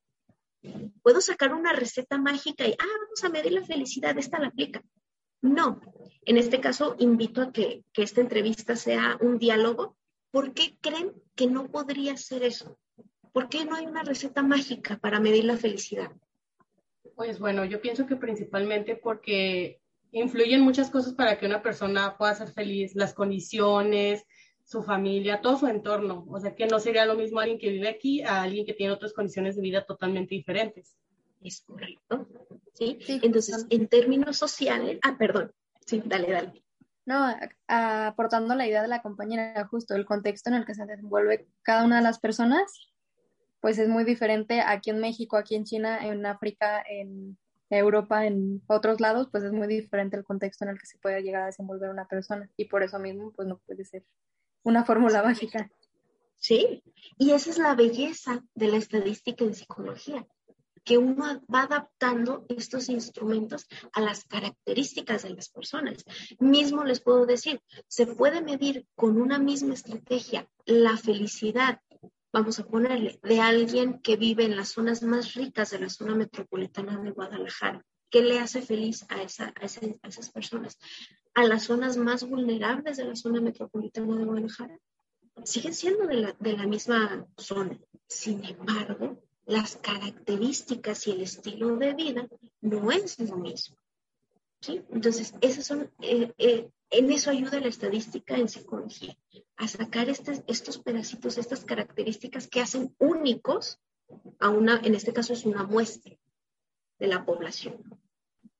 Puedo 1.02 1.22
sacar 1.22 1.54
una 1.54 1.74
receta 1.74 2.18
mágica 2.18 2.68
y, 2.68 2.72
ah, 2.72 2.98
vamos 3.04 3.24
a 3.24 3.30
medir 3.30 3.54
la 3.54 3.66
felicidad, 3.66 4.18
esta 4.18 4.40
la 4.40 4.48
aplica. 4.48 4.82
No, 5.42 5.80
en 6.26 6.38
este 6.38 6.60
caso 6.60 6.96
invito 7.00 7.42
a 7.42 7.52
que, 7.52 7.84
esta 7.96 8.22
entrevista 8.22 8.76
sea 8.76 9.18
un 9.22 9.38
diálogo. 9.38 9.96
¿Por 10.32 10.54
qué 10.54 10.78
creen 10.82 11.14
que 11.36 11.48
no 11.48 11.70
podría 11.72 12.18
ser 12.18 12.44
eso? 12.44 12.78
¿Por 13.32 13.50
qué 13.50 13.66
no 13.66 13.76
hay 13.76 13.86
una 13.86 14.04
receta 14.04 14.44
mágica 14.44 14.98
para 14.98 15.20
medir 15.20 15.46
la 15.46 15.58
felicidad? 15.58 16.12
Pues 17.16 17.40
bueno, 17.40 17.66
yo 17.66 17.82
pienso 17.82 18.06
que 18.06 18.16
principalmente 18.16 18.96
porque 18.96 19.80
influyen 20.12 20.62
muchas 20.62 20.90
cosas 20.90 21.14
para 21.14 21.38
que 21.38 21.46
una 21.46 21.62
persona 21.62 22.18
pueda 22.18 22.36
ser 22.36 22.50
feliz, 22.50 22.96
las 22.96 23.14
condiciones, 23.14 24.26
su 24.64 24.84
familia, 24.84 25.42
todo 25.42 25.58
su 25.58 25.68
entorno. 25.68 26.26
O 26.30 26.40
sea 26.40 26.56
que 26.56 26.68
no 26.68 26.80
sería 26.80 27.06
lo 27.06 27.16
mismo 27.16 27.40
alguien 27.40 27.60
que 27.60 27.70
vive 27.70 27.88
aquí 27.88 28.22
a 28.22 28.44
alguien 28.44 28.66
que 28.66 28.74
tiene 28.74 28.94
otras 28.94 29.14
condiciones 29.14 29.56
de 29.56 29.62
vida 29.62 29.86
totalmente 29.86 30.36
diferentes. 30.36 30.96
Es 31.42 31.62
correcto. 31.62 32.28
¿sí? 32.74 33.00
Entonces, 33.08 33.66
en 33.70 33.88
términos 33.88 34.38
sociales, 34.38 35.00
ah, 35.04 35.16
perdón, 35.18 35.52
sí, 35.86 36.02
dale, 36.06 36.32
dale. 36.32 36.64
No, 37.06 37.34
aportando 37.68 38.54
la 38.56 38.68
idea 38.68 38.82
de 38.82 38.90
la 38.90 39.02
compañera, 39.02 39.66
justo 39.68 39.96
el 39.96 40.06
contexto 40.06 40.50
en 40.50 40.58
el 40.58 40.66
que 40.66 40.76
se 40.76 40.86
desenvuelve 40.86 41.48
cada 41.62 41.86
una 41.86 41.98
de 41.98 42.02
las 42.02 42.20
personas, 42.20 42.92
pues 43.62 43.78
es 43.78 43.88
muy 43.88 44.04
diferente 44.04 44.60
aquí 44.60 44.90
en 44.90 45.00
México, 45.00 45.38
aquí 45.38 45.56
en 45.56 45.64
China, 45.64 46.06
en 46.06 46.26
África, 46.26 46.84
en 46.86 47.38
Europa, 47.70 48.26
en 48.26 48.62
otros 48.68 49.02
lados, 49.02 49.28
pues 49.32 49.44
es 49.44 49.52
muy 49.52 49.68
diferente 49.68 50.16
el 50.16 50.24
contexto 50.24 50.64
en 50.66 50.72
el 50.72 50.80
que 50.80 50.86
se 50.86 50.98
puede 51.00 51.22
llegar 51.22 51.44
a 51.44 51.48
desenvolver 51.48 51.90
una 51.90 52.08
persona 52.08 52.50
y 52.56 52.66
por 52.66 52.84
eso 52.84 53.00
mismo, 53.00 53.32
pues 53.32 53.48
no 53.48 53.58
puede 53.58 53.84
ser 53.84 54.04
una 54.64 54.86
fórmula 54.86 55.22
básica. 55.22 55.70
Sí, 56.38 56.84
y 57.18 57.32
esa 57.32 57.50
es 57.50 57.58
la 57.58 57.76
belleza 57.76 58.44
de 58.54 58.68
la 58.68 58.78
estadística 58.78 59.44
en 59.44 59.56
psicología, 59.56 60.28
que 60.84 60.98
uno 60.98 61.42
va 61.54 61.64
adaptando 61.64 62.46
estos 62.48 62.88
instrumentos 62.88 63.68
a 63.92 64.00
las 64.00 64.24
características 64.24 65.24
de 65.24 65.32
las 65.32 65.50
personas. 65.50 66.06
Mismo 66.40 66.86
les 66.86 67.02
puedo 67.02 67.26
decir, 67.26 67.62
se 67.88 68.08
puede 68.08 68.42
medir 68.42 68.88
con 68.96 69.20
una 69.20 69.40
misma 69.40 69.74
estrategia 69.74 70.48
la 70.66 70.96
felicidad, 70.96 71.82
vamos 72.40 72.60
a 72.60 72.68
ponerle, 72.68 73.20
de 73.24 73.40
alguien 73.40 74.00
que 74.00 74.16
vive 74.16 74.46
en 74.46 74.56
las 74.56 74.70
zonas 74.70 75.02
más 75.02 75.34
ricas 75.34 75.72
de 75.72 75.80
la 75.80 75.90
zona 75.90 76.14
metropolitana 76.14 77.00
de 77.02 77.10
Guadalajara. 77.10 77.84
¿Qué 78.12 78.22
le 78.22 78.40
hace 78.40 78.62
feliz 78.62 79.06
a, 79.10 79.24
esa, 79.24 79.54
a, 79.60 79.66
esas 79.66 80.30
personas? 80.30 80.78
A 81.34 81.46
las 81.46 81.64
zonas 81.64 81.98
más 81.98 82.30
vulnerables 82.30 82.98
de 82.98 83.06
la 83.06 83.16
zona 83.16 83.42
metropolitana 83.42 84.16
de 84.16 84.26
Guadalajara. 84.26 84.78
Siguen 85.44 85.74
siendo 85.74 86.06
de 86.06 86.14
la, 86.16 86.36
de 86.40 86.54
la 86.54 86.68
misma 86.68 87.26
zona. 87.38 87.80
Sin 88.08 88.46
embargo, 88.46 89.20
las 89.46 89.76
características 89.78 91.08
y 91.08 91.12
el 91.12 91.22
estilo 91.22 91.76
de 91.76 91.96
vida 91.96 92.28
no 92.62 92.92
es 92.92 93.18
lo 93.20 93.38
mismo. 93.38 93.78
¿sí? 94.62 94.84
Entonces, 94.92 95.34
esas 95.42 95.66
son, 95.66 95.92
eh, 96.02 96.34
eh, 96.38 96.70
en 96.90 97.12
eso 97.12 97.32
ayuda 97.32 97.60
la 97.60 97.68
estadística 97.68 98.36
en 98.36 98.48
psicología, 98.48 99.18
a 99.56 99.68
sacar 99.68 100.08
estos 100.10 100.78
pedacitos, 100.80 101.38
estas 101.38 101.66
características 101.66 102.48
que 102.48 102.62
hacen 102.62 102.96
únicos 103.00 103.80
a 104.40 104.50
una, 104.50 104.80
en 104.84 104.96
este 104.96 105.14
caso 105.14 105.34
es 105.34 105.46
una 105.46 105.64
muestra 105.64 106.16
de 107.00 107.08
la 107.08 107.26
población. 107.26 107.76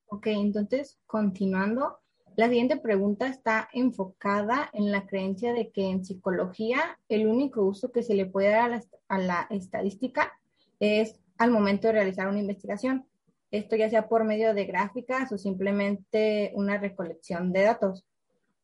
Ok, 0.08 0.28
entonces, 0.28 0.98
continuando, 1.06 2.00
la 2.36 2.48
siguiente 2.48 2.78
pregunta 2.78 3.28
está 3.28 3.70
enfocada 3.74 4.70
en 4.74 4.92
la 4.92 5.06
creencia 5.08 5.54
de 5.54 5.72
que 5.72 5.90
en 5.90 6.06
psicología 6.06 7.00
el 7.10 7.28
único 7.28 7.64
uso 7.64 7.92
que 7.92 8.04
se 8.04 8.14
le 8.14 8.26
puede 8.26 8.50
dar 8.50 8.84
a 9.08 9.18
la 9.18 9.48
estadística 9.50 10.32
es 10.80 11.20
al 11.38 11.52
momento 11.52 11.88
de 11.88 11.94
realizar 11.94 12.28
una 12.28 12.40
investigación. 12.40 13.08
Esto 13.50 13.76
ya 13.76 13.90
sea 13.90 14.08
por 14.08 14.24
medio 14.24 14.54
de 14.54 14.66
gráficas 14.66 15.32
o 15.32 15.38
simplemente 15.38 16.52
una 16.56 16.78
recolección 16.78 17.54
de 17.54 17.64
datos. 17.64 18.06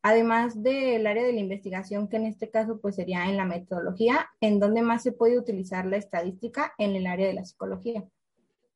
Además 0.06 0.62
del 0.62 1.06
área 1.06 1.24
de 1.24 1.32
la 1.32 1.40
investigación, 1.40 2.08
que 2.08 2.16
en 2.16 2.26
este 2.26 2.50
caso 2.50 2.78
pues 2.78 2.96
sería 2.96 3.24
en 3.24 3.38
la 3.38 3.46
metodología, 3.46 4.28
¿en 4.38 4.60
dónde 4.60 4.82
más 4.82 5.02
se 5.02 5.12
puede 5.12 5.38
utilizar 5.38 5.86
la 5.86 5.96
estadística 5.96 6.74
en 6.76 6.94
el 6.94 7.06
área 7.06 7.26
de 7.26 7.32
la 7.32 7.46
psicología? 7.46 8.04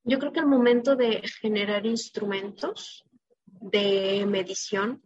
Yo 0.05 0.19
creo 0.19 0.33
que 0.33 0.41
el 0.41 0.47
momento 0.47 0.97
de 0.97 1.21
generar 1.43 1.85
instrumentos 1.85 3.05
de 3.45 4.25
medición, 4.27 5.03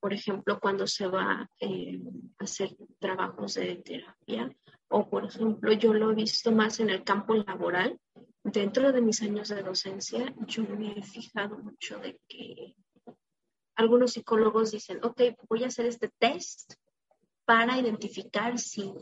por 0.00 0.14
ejemplo, 0.14 0.58
cuando 0.60 0.86
se 0.86 1.06
va 1.06 1.46
eh, 1.60 2.00
a 2.38 2.44
hacer 2.44 2.74
trabajos 2.98 3.56
de 3.56 3.76
terapia, 3.76 4.50
o 4.88 5.10
por 5.10 5.26
ejemplo, 5.26 5.74
yo 5.74 5.92
lo 5.92 6.12
he 6.12 6.14
visto 6.14 6.52
más 6.52 6.80
en 6.80 6.88
el 6.88 7.04
campo 7.04 7.34
laboral. 7.34 8.00
Dentro 8.42 8.90
de 8.92 9.02
mis 9.02 9.20
años 9.20 9.48
de 9.48 9.62
docencia, 9.62 10.34
yo 10.46 10.62
me 10.62 10.92
he 10.92 11.02
fijado 11.02 11.58
mucho 11.58 11.98
de 11.98 12.18
que 12.26 12.74
algunos 13.76 14.12
psicólogos 14.12 14.72
dicen, 14.72 15.04
ok, 15.04 15.22
voy 15.48 15.64
a 15.64 15.68
hacer 15.68 15.86
este 15.86 16.08
test 16.18 16.74
para 17.44 17.78
identificar 17.78 18.58
si 18.58 18.92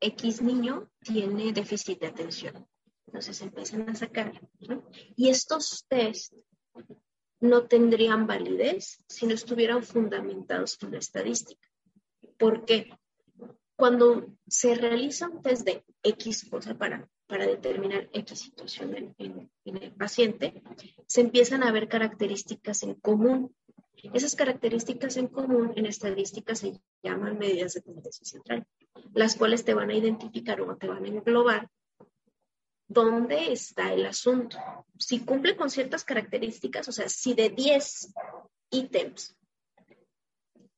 X 0.00 0.42
niño 0.42 0.90
tiene 1.00 1.52
déficit 1.52 2.00
de 2.00 2.06
atención. 2.08 2.66
Entonces 3.06 3.42
empiezan 3.42 3.88
a 3.88 3.94
sacar. 3.94 4.40
Y 5.16 5.28
estos 5.28 5.84
test 5.88 6.32
no 7.40 7.66
tendrían 7.66 8.26
validez 8.26 9.04
si 9.08 9.26
no 9.26 9.34
estuvieran 9.34 9.82
fundamentados 9.82 10.78
en 10.82 10.92
la 10.92 10.98
estadística. 10.98 11.68
¿Por 12.38 12.64
qué? 12.64 12.96
Cuando 13.76 14.34
se 14.46 14.74
realiza 14.76 15.28
un 15.28 15.42
test 15.42 15.66
de 15.66 15.84
X 16.02 16.48
cosa 16.48 16.74
para, 16.78 17.08
para 17.26 17.46
determinar 17.46 18.08
X 18.12 18.38
situación 18.38 19.14
en, 19.18 19.50
el 19.64 19.92
paciente, 19.92 20.62
se 21.06 21.20
empiezan 21.20 21.64
a 21.64 21.72
ver 21.72 21.88
características 21.88 22.84
en 22.84 22.94
común. 22.94 23.54
Esas 24.12 24.34
características 24.34 25.16
en 25.16 25.28
común 25.28 25.72
en 25.76 25.86
estadística 25.86 26.54
se 26.54 26.80
llaman 27.02 27.38
medidas 27.38 27.74
de 27.74 27.82
tendencia 27.82 28.24
central, 28.24 28.66
las 29.14 29.36
cuales 29.36 29.64
te 29.64 29.74
van 29.74 29.90
a 29.90 29.94
identificar 29.94 30.60
o 30.60 30.76
te 30.76 30.88
van 30.88 31.04
a 31.04 31.08
englobar 31.08 31.68
dónde 32.88 33.52
está 33.52 33.92
el 33.92 34.06
asunto. 34.06 34.58
Si 34.98 35.20
cumple 35.20 35.56
con 35.56 35.70
ciertas 35.70 36.04
características, 36.04 36.88
o 36.88 36.92
sea, 36.92 37.08
si 37.08 37.34
de 37.34 37.50
10 37.50 38.12
ítems 38.70 39.36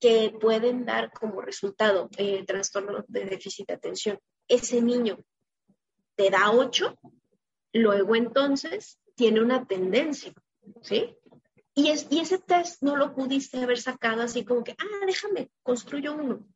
que 0.04 0.36
pueden 0.38 0.84
dar 0.84 1.10
como 1.12 1.40
resultado 1.40 2.10
eh, 2.18 2.44
trastorno 2.44 3.06
de 3.08 3.24
déficit 3.24 3.68
de 3.68 3.72
atención. 3.72 4.18
Ese 4.46 4.82
niño 4.82 5.24
te 6.14 6.28
da 6.28 6.50
8, 6.50 6.94
luego 7.72 8.14
entonces 8.14 8.98
tiene 9.14 9.40
una 9.40 9.64
tendencia, 9.64 10.34
¿sí? 10.82 11.16
Y, 11.74 11.88
es, 11.88 12.06
y 12.10 12.20
ese 12.20 12.38
test 12.38 12.82
no 12.82 12.96
lo 12.96 13.14
pudiste 13.14 13.58
haber 13.58 13.78
sacado 13.78 14.22
así 14.22 14.44
como 14.44 14.62
que, 14.62 14.72
ah, 14.72 15.06
déjame, 15.06 15.50
construyo 15.62 16.14
uno. 16.14 16.46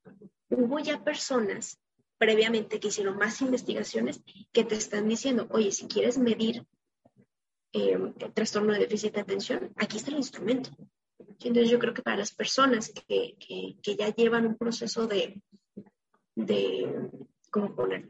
Hubo 0.49 0.79
ya 0.79 1.03
personas 1.03 1.79
previamente 2.19 2.81
que 2.81 2.89
hicieron 2.89 3.17
más 3.17 3.41
investigaciones 3.41 4.21
que 4.53 4.65
te 4.65 4.77
están 4.77 5.09
diciendo, 5.09 5.47
oye, 5.51 5.73
si 5.73 5.87
quieres 5.87 6.19
medir 6.19 6.67
eh, 7.73 7.93
el 7.93 8.33
trastorno 8.33 8.73
de 8.73 8.81
déficit 8.81 9.15
de 9.15 9.21
atención, 9.21 9.73
aquí 9.77 9.97
está 9.97 10.11
el 10.11 10.19
instrumento. 10.19 10.71
Entonces 11.41 11.71
yo 11.71 11.79
creo 11.79 11.95
que 11.95 12.03
para 12.03 12.17
las 12.17 12.33
personas 12.33 12.93
que, 13.07 13.37
ya 13.83 14.15
llevan 14.15 14.47
un 14.47 14.57
proceso 14.57 15.07
de, 15.07 15.41
de, 16.35 17.11
¿cómo 17.51 17.75
poner? 17.75 18.09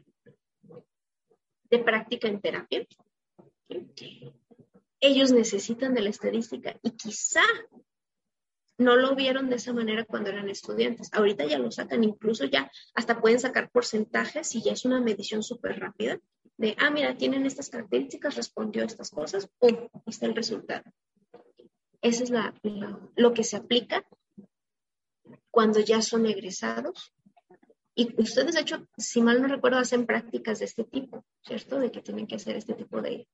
De 1.69 1.79
práctica 1.79 2.27
en 2.27 2.41
terapia, 2.41 2.87
ellos 5.01 5.31
necesitan 5.31 5.93
de 5.93 6.01
la 6.01 6.09
estadística 6.09 6.77
y 6.83 6.91
quizá 6.91 7.43
no 8.77 8.95
lo 8.95 9.15
vieron 9.15 9.49
de 9.49 9.57
esa 9.57 9.73
manera 9.73 10.05
cuando 10.05 10.29
eran 10.29 10.49
estudiantes. 10.49 11.09
Ahorita 11.11 11.45
ya 11.45 11.59
lo 11.59 11.69
sacan, 11.69 12.03
incluso 12.03 12.45
ya 12.45 12.71
hasta 12.93 13.19
pueden 13.19 13.39
sacar 13.39 13.69
porcentajes 13.69 14.55
y 14.55 14.61
ya 14.61 14.71
es 14.71 14.85
una 14.85 15.01
medición 15.01 15.43
súper 15.43 15.79
rápida 15.79 16.19
de, 16.59 16.75
ah, 16.77 16.89
mira, 16.89 17.15
tienen 17.15 17.45
estas 17.45 17.69
características, 17.69 18.35
respondió 18.35 18.83
a 18.83 18.85
estas 18.85 19.11
cosas, 19.11 19.49
¡pum! 19.59 19.87
está 20.05 20.25
el 20.25 20.35
resultado. 20.35 20.83
Esa 22.01 22.23
es 22.23 22.31
lo 23.15 23.33
que 23.33 23.43
se 23.43 23.57
aplica 23.57 24.05
cuando 25.51 25.79
ya 25.79 26.01
son 26.01 26.25
egresados. 26.25 27.13
Y 27.95 28.13
ustedes, 28.21 28.55
de 28.55 28.61
hecho, 28.61 28.87
si 28.97 29.21
mal 29.21 29.41
no 29.41 29.47
recuerdo, 29.47 29.77
hacen 29.77 30.05
prácticas 30.05 30.59
de 30.59 30.65
este 30.65 30.83
tipo, 30.83 31.25
¿cierto? 31.45 31.79
De 31.79 31.91
que 31.91 32.01
tienen 32.01 32.27
que 32.27 32.35
hacer 32.35 32.55
este 32.55 32.73
tipo 32.73 33.01
de, 33.01 33.27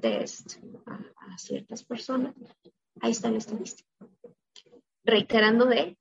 test 0.00 0.58
a, 0.86 1.38
ciertas 1.38 1.84
personas. 1.84 2.34
Ahí 3.00 3.10
está 3.10 3.30
la 3.30 3.38
estadística. 3.38 3.88
Reiterando 5.04 5.66
de 5.66 5.98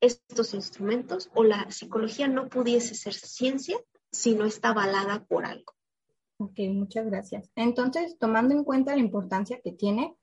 estos 0.00 0.54
instrumentos 0.54 1.30
o 1.34 1.44
la 1.44 1.70
psicología 1.70 2.28
no 2.28 2.48
pudiese 2.48 2.94
ser 2.94 3.14
ciencia 3.14 3.78
si 4.10 4.34
no 4.34 4.44
está 4.44 4.70
avalada 4.70 5.24
por 5.24 5.46
algo. 5.46 5.72
Ok, 6.38 6.58
muchas 6.72 7.06
gracias. 7.06 7.50
Entonces, 7.54 8.18
tomando 8.18 8.54
en 8.54 8.64
cuenta 8.64 8.94
la 8.94 9.02
importancia 9.02 9.60
que 9.62 9.72
tiene, 9.72 10.14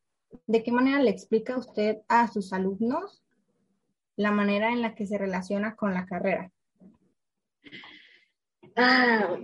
¿de 0.46 0.64
qué 0.64 0.72
manera 0.72 1.02
le 1.02 1.10
explica 1.10 1.58
usted 1.58 2.00
a 2.08 2.28
sus 2.28 2.54
alumnos 2.54 3.24
la 4.18 4.32
manera 4.32 4.72
en 4.72 4.82
la 4.82 4.94
que 4.94 5.08
se 5.08 5.18
relaciona 5.18 5.76
con 5.76 5.94
la 5.94 6.06
carrera? 6.06 6.52
Ah, 8.76 9.38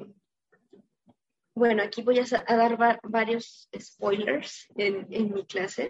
bueno, 1.58 1.82
aquí 1.82 2.04
voy 2.04 2.20
a, 2.20 2.56
dar 2.56 3.00
varios 3.04 3.68
spoilers 3.78 4.68
en, 4.76 5.34
mi 5.34 5.44
clase. 5.46 5.90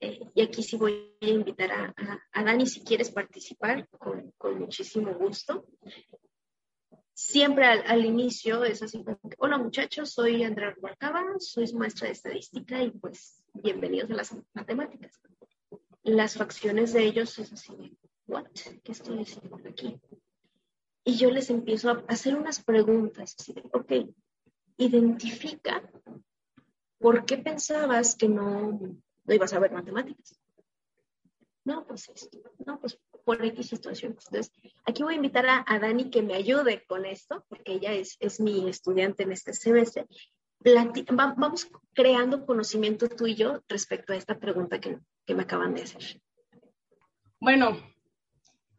Eh, 0.00 0.20
y 0.34 0.42
aquí 0.42 0.62
sí 0.62 0.76
voy 0.76 1.14
a 1.20 1.26
invitar 1.26 1.70
a, 1.70 2.42
Dani 2.42 2.66
si 2.66 2.82
quieres 2.82 3.10
participar, 3.10 3.86
con, 3.98 4.32
muchísimo 4.58 5.12
gusto. 5.14 5.66
Siempre 7.12 7.66
al, 7.66 8.04
inicio 8.04 8.64
es 8.64 8.82
así 8.82 9.04
hola 9.38 9.58
muchachos, 9.58 10.10
soy 10.10 10.42
Andrea 10.44 10.70
Rubalcaba, 10.70 11.22
soy 11.38 11.70
maestra 11.74 12.06
de 12.06 12.14
estadística 12.14 12.82
y 12.82 12.90
pues 12.90 13.44
bienvenidos 13.52 14.10
a 14.10 14.14
las 14.14 14.36
matemáticas. 14.54 15.20
Las 16.04 16.36
facciones 16.36 16.94
de 16.94 17.04
ellos 17.04 17.38
es 17.38 17.52
así 17.52 17.98
what, 18.26 18.46
¿qué 18.82 18.92
estoy 18.92 19.20
haciendo 19.20 19.56
aquí? 19.68 20.00
Y 21.04 21.16
yo 21.16 21.30
les 21.30 21.50
empiezo 21.50 21.90
a 21.90 22.04
hacer 22.08 22.36
unas 22.36 22.62
preguntas, 22.62 23.34
así 23.38 23.52
de, 23.52 23.62
ok, 23.72 24.14
identifica 24.76 25.82
por 26.98 27.24
qué 27.24 27.38
pensabas 27.38 28.14
que 28.14 28.28
no, 28.28 28.78
no 29.24 29.34
ibas 29.34 29.52
a 29.52 29.58
ver 29.58 29.72
matemáticas. 29.72 30.38
No, 31.64 31.86
pues 31.86 32.08
esto, 32.08 32.38
no, 32.64 32.80
pues 32.80 32.98
por 33.24 33.44
X 33.44 33.68
situación. 33.68 34.16
Entonces, 34.18 34.52
aquí 34.84 35.02
voy 35.02 35.14
a 35.14 35.16
invitar 35.16 35.46
a, 35.46 35.78
Dani 35.78 36.10
que 36.10 36.22
me 36.22 36.34
ayude 36.34 36.84
con 36.86 37.04
esto, 37.04 37.44
porque 37.48 37.74
ella 37.74 37.92
es, 37.92 38.16
es 38.20 38.40
mi 38.40 38.68
estudiante 38.68 39.22
en 39.22 39.32
este 39.32 39.52
semestre. 39.52 40.06
vamos 41.12 41.70
creando 41.92 42.46
conocimiento 42.46 43.08
tú 43.08 43.26
y 43.26 43.34
yo 43.34 43.60
respecto 43.68 44.12
a 44.12 44.16
esta 44.16 44.38
pregunta 44.38 44.80
que, 44.80 44.98
que 45.24 45.34
me 45.34 45.42
acaban 45.42 45.74
de 45.74 45.82
hacer. 45.82 46.20
Bueno, 47.38 47.76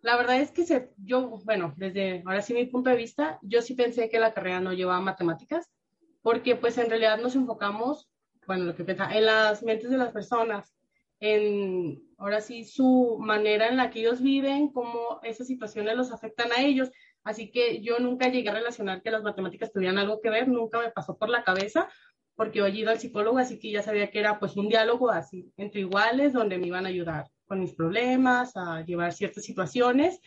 la 0.03 0.17
verdad 0.17 0.41
es 0.41 0.51
que 0.51 0.65
se, 0.65 0.89
yo, 0.97 1.29
bueno, 1.45 1.73
desde 1.77 2.23
ahora 2.25 2.41
sí 2.41 2.53
mi 2.53 2.65
punto 2.65 2.89
de 2.89 2.97
vista, 2.97 3.39
yo 3.41 3.61
sí 3.61 3.73
pensé 3.73 4.09
que 4.09 4.19
la 4.19 4.33
carrera 4.33 4.59
no 4.59 4.73
llevaba 4.73 4.99
matemáticas, 4.99 5.71
porque 6.21 6.57
pues 6.57 6.77
en 6.77 6.89
realidad 6.89 7.21
nos 7.21 7.35
enfocamos, 7.35 8.09
bueno, 8.45 8.65
lo 8.65 8.75
que 8.75 8.83
pensaba, 8.83 9.15
en 9.15 9.25
las 9.25 9.63
mentes 9.63 9.89
de 9.89 9.97
las 9.97 10.11
personas, 10.11 10.75
en 11.21 12.03
ahora 12.17 12.41
sí 12.41 12.65
su 12.65 13.17
manera 13.17 13.69
en 13.69 13.77
la 13.77 13.89
que 13.89 14.01
ellos 14.01 14.21
viven, 14.21 14.73
cómo 14.73 15.21
esas 15.23 15.47
situaciones 15.47 15.95
los 15.95 16.11
afectan 16.11 16.51
a 16.51 16.61
ellos. 16.61 16.91
Así 17.23 17.49
que 17.49 17.81
yo 17.81 17.99
nunca 17.99 18.27
llegué 18.27 18.49
a 18.49 18.55
relacionar 18.55 19.01
que 19.01 19.11
las 19.11 19.23
matemáticas 19.23 19.71
tuvieran 19.71 19.97
algo 19.97 20.19
que 20.19 20.29
ver, 20.29 20.49
nunca 20.49 20.79
me 20.79 20.91
pasó 20.91 21.17
por 21.17 21.29
la 21.29 21.45
cabeza, 21.45 21.87
porque 22.35 22.59
yo 22.59 22.65
he 22.65 22.71
ido 22.71 22.91
al 22.91 22.99
psicólogo, 22.99 23.37
así 23.37 23.57
que 23.57 23.71
ya 23.71 23.81
sabía 23.81 24.11
que 24.11 24.19
era 24.19 24.37
pues 24.37 24.57
un 24.57 24.67
diálogo 24.67 25.09
así, 25.11 25.53
entre 25.55 25.79
iguales, 25.79 26.33
donde 26.33 26.57
me 26.57 26.67
iban 26.67 26.85
a 26.85 26.89
ayudar 26.89 27.27
con 27.47 27.59
mis 27.59 27.73
problemas, 27.73 28.55
a 28.55 28.81
llevar 28.81 29.13
ciertas 29.13 29.43
situaciones, 29.43 30.19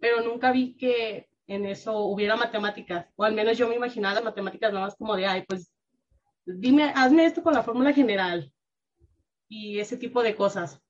pero 0.00 0.22
nunca 0.22 0.52
vi 0.52 0.76
que 0.76 1.28
en 1.46 1.66
eso 1.66 1.98
hubiera 2.00 2.36
matemáticas, 2.36 3.06
o 3.16 3.24
al 3.24 3.34
menos 3.34 3.58
yo 3.58 3.68
me 3.68 3.76
imaginaba 3.76 4.14
las 4.14 4.24
matemáticas 4.24 4.72
nada 4.72 4.86
más 4.86 4.96
como 4.96 5.16
de, 5.16 5.26
ay, 5.26 5.44
pues 5.46 5.72
dime, 6.44 6.92
hazme 6.94 7.26
esto 7.26 7.42
con 7.42 7.54
la 7.54 7.62
fórmula 7.62 7.92
general, 7.92 8.52
y 9.52 9.78
ese 9.80 9.98
tipo 9.98 10.22
de 10.22 10.34
cosas. 10.34 10.80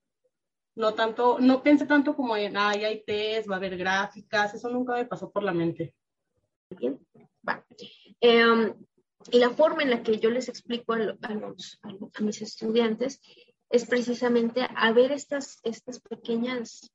No 0.76 0.94
tanto, 0.94 1.38
no 1.40 1.62
pensé 1.64 1.84
tanto 1.84 2.14
como 2.14 2.36
en, 2.36 2.56
ay, 2.56 2.84
hay 2.84 3.02
test, 3.04 3.50
va 3.50 3.54
a 3.54 3.58
haber 3.58 3.76
gráficas, 3.76 4.54
eso 4.54 4.70
nunca 4.70 4.94
me 4.94 5.04
pasó 5.04 5.30
por 5.32 5.42
la 5.42 5.52
mente. 5.52 5.94
Bien, 6.70 6.98
va. 7.46 7.66
Em, 8.20 8.72
y 9.32 9.38
la 9.38 9.50
forma 9.50 9.82
en 9.82 9.90
la 9.90 10.02
que 10.02 10.18
yo 10.18 10.30
les 10.30 10.48
explico 10.48 10.92
a, 10.92 10.98
los, 10.98 11.78
a, 11.82 12.22
mis 12.22 12.40
estudiantes 12.40 13.20
es 13.72 13.86
precisamente 13.86 14.68
a 14.76 14.92
ver 14.92 15.12
estas, 15.12 15.58
estas 15.64 15.98
pequeñas 15.98 16.92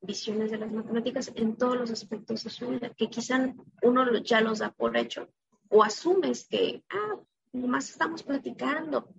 visiones 0.00 0.50
de 0.50 0.56
las 0.56 0.72
matemáticas 0.72 1.30
en 1.36 1.56
todos 1.56 1.76
los 1.76 1.90
aspectos 1.90 2.42
de 2.42 2.50
su 2.50 2.68
vida, 2.68 2.94
que 2.96 3.10
quizá 3.10 3.54
uno 3.82 4.18
ya 4.22 4.40
los 4.40 4.60
da 4.60 4.72
por 4.72 4.96
hecho 4.96 5.28
o 5.68 5.84
asumes 5.84 6.48
que, 6.48 6.82
ah, 6.88 7.20
nomás 7.52 7.90
estamos 7.90 8.22
platicando, 8.22 9.12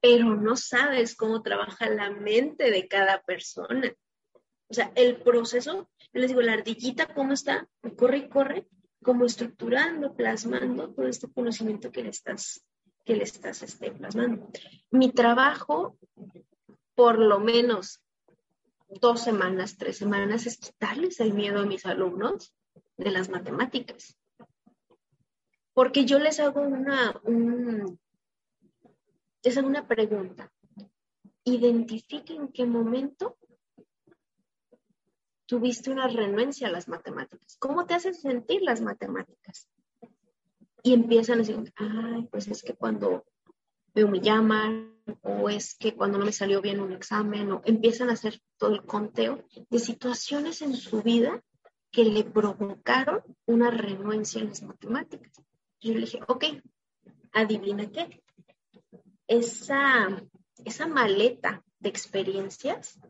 pero 0.00 0.34
no 0.34 0.56
sabes 0.56 1.14
cómo 1.14 1.42
trabaja 1.42 1.90
la 1.90 2.10
mente 2.10 2.70
de 2.70 2.88
cada 2.88 3.22
persona. 3.22 3.92
O 4.68 4.74
sea, 4.74 4.92
el 4.94 5.20
proceso, 5.20 5.90
yo 6.12 6.20
les 6.20 6.28
digo, 6.28 6.40
la 6.40 6.54
ardillita, 6.54 7.12
¿cómo 7.14 7.34
está? 7.34 7.68
Corre 7.96 8.16
y 8.16 8.28
corre, 8.30 8.66
como 9.02 9.26
estructurando, 9.26 10.16
plasmando 10.16 10.92
todo 10.94 11.06
este 11.06 11.30
conocimiento 11.30 11.92
que 11.92 12.02
le 12.02 12.08
estás, 12.08 12.64
que 13.04 13.16
le 13.16 13.24
estás 13.24 13.62
este, 13.62 13.92
plasmando. 13.92 14.48
Mi 14.90 15.12
trabajo, 15.12 15.98
por 16.94 17.18
lo 17.18 17.38
menos 17.40 18.02
dos 18.88 19.20
semanas, 19.20 19.76
tres 19.76 19.98
semanas, 19.98 20.46
es 20.46 20.58
quitarles 20.58 21.20
el 21.20 21.34
miedo 21.34 21.60
a 21.60 21.66
mis 21.66 21.84
alumnos 21.86 22.54
de 22.96 23.10
las 23.10 23.28
matemáticas. 23.28 24.16
Porque 25.72 26.04
yo 26.04 26.18
les 26.18 26.38
hago 26.40 26.60
una, 26.60 27.20
un, 27.24 27.98
una 29.64 29.88
pregunta. 29.88 30.50
Identifica 31.44 32.32
en 32.32 32.48
qué 32.48 32.64
momento 32.64 33.36
tuviste 35.46 35.90
una 35.90 36.08
renuencia 36.08 36.68
a 36.68 36.70
las 36.70 36.88
matemáticas. 36.88 37.56
¿Cómo 37.58 37.84
te 37.86 37.94
hacen 37.94 38.14
sentir 38.14 38.62
las 38.62 38.80
matemáticas? 38.80 39.68
Y 40.84 40.92
empiezan 40.92 41.36
a 41.36 41.38
decir, 41.38 41.72
ay, 41.76 42.28
pues 42.30 42.46
es 42.46 42.62
que 42.62 42.74
cuando 42.74 43.24
me 43.94 44.04
humillaban, 44.04 45.00
o 45.22 45.48
es 45.48 45.74
que 45.76 45.94
cuando 45.94 46.18
no 46.18 46.26
me 46.26 46.32
salió 46.32 46.60
bien 46.60 46.78
un 46.78 46.92
examen, 46.92 47.50
o 47.50 47.62
empiezan 47.64 48.10
a 48.10 48.12
hacer 48.12 48.38
todo 48.58 48.74
el 48.74 48.84
conteo 48.84 49.42
de 49.70 49.78
situaciones 49.78 50.60
en 50.60 50.76
su 50.76 51.02
vida 51.02 51.42
que 51.90 52.04
le 52.04 52.22
provocaron 52.22 53.22
una 53.46 53.70
renuencia 53.70 54.42
a 54.42 54.44
las 54.44 54.62
matemáticas. 54.62 55.32
Yo 55.80 55.94
le 55.94 56.00
dije, 56.00 56.20
ok, 56.28 56.44
adivina 57.32 57.90
qué, 57.90 58.22
esa, 59.26 60.22
esa 60.66 60.86
maleta 60.86 61.64
de 61.78 61.88
experiencias 61.88 63.00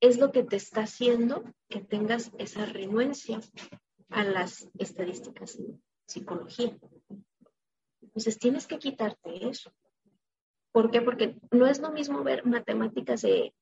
es 0.00 0.18
lo 0.18 0.32
que 0.32 0.44
te 0.44 0.56
está 0.56 0.82
haciendo 0.82 1.44
que 1.68 1.80
tengas 1.80 2.30
esa 2.38 2.64
renuencia 2.64 3.40
a 4.08 4.24
las 4.24 4.68
estadísticas 4.78 5.58
psicología. 6.08 6.76
Entonces 8.00 8.38
tienes 8.38 8.66
que 8.66 8.78
quitarte 8.78 9.48
eso. 9.48 9.70
¿Por 10.72 10.90
qué? 10.90 11.02
Porque 11.02 11.36
no 11.50 11.66
es 11.66 11.80
lo 11.80 11.90
mismo 11.90 12.24
ver 12.24 12.44
matemáticas 12.44 13.22
de 13.22 13.54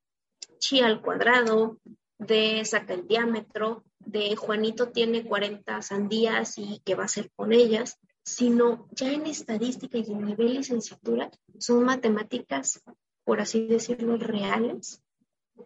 chi 0.59 0.80
al 0.80 1.02
cuadrado, 1.02 1.78
de 2.18 2.64
saca 2.64 2.94
el 2.94 3.06
diámetro, 3.06 3.85
de 3.98 4.37
Juanito 4.37 4.90
tiene 4.90 5.26
40 5.26 5.82
sandías 5.82 6.59
y 6.59 6.80
qué 6.85 6.94
va 6.94 7.02
a 7.02 7.06
hacer 7.06 7.30
con 7.35 7.52
ellas, 7.52 7.98
sino 8.24 8.88
ya 8.92 9.12
en 9.12 9.26
estadística 9.26 9.98
y 9.98 10.12
en 10.12 10.24
nivel 10.24 10.54
licenciatura 10.54 11.30
son 11.59 11.85
matemáticas, 11.85 12.82
por 13.24 13.40
así 13.40 13.66
decirlo, 13.66 14.16
reales, 14.16 15.02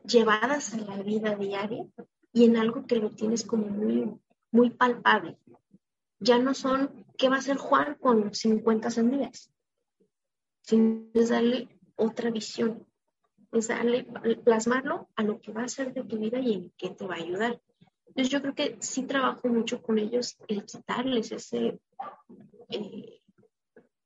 llevadas 0.05 0.75
a 0.75 0.79
la 0.79 1.03
vida 1.03 1.37
diaria 1.37 1.87
y 2.33 2.45
en 2.45 2.57
algo 2.57 2.87
que 2.87 2.97
lo 2.97 3.11
tienes 3.11 3.45
como 3.45 3.67
muy, 3.67 4.15
muy 4.51 4.71
palpable. 4.71 5.39
Ya 6.21 6.39
no 6.39 6.55
son, 6.55 7.05
¿qué 7.19 7.29
va 7.29 7.37
a 7.37 7.39
hacer 7.39 7.57
Juan 7.57 7.97
con 8.01 8.35
50 8.35 8.91
sandías? 8.91 9.51
Sino 10.63 11.07
es 11.15 11.31
darle 11.31 11.69
otra 11.97 12.31
visión, 12.31 12.87
es 13.53 13.69
darle, 13.69 14.07
plasmarlo 14.45 15.09
a 15.17 15.23
lo 15.23 15.41
que 15.41 15.53
va 15.53 15.65
a 15.65 15.69
ser 15.69 15.93
de 15.93 16.05
tu 16.05 16.19
vida 16.19 16.39
y 16.39 16.53
en 16.53 16.73
qué 16.77 16.91
te 16.91 17.07
va 17.07 17.15
a 17.15 17.19
ayudar. 17.19 17.61
Entonces 18.07 18.31
yo 18.31 18.41
creo 18.43 18.55
que 18.55 18.77
sí 18.81 19.05
trabajo 19.05 19.49
mucho 19.49 19.83
con 19.83 19.99
ellos 19.99 20.37
el 20.49 20.65
quitarles 20.65 21.33
ese 21.33 21.81
eh, 22.69 23.21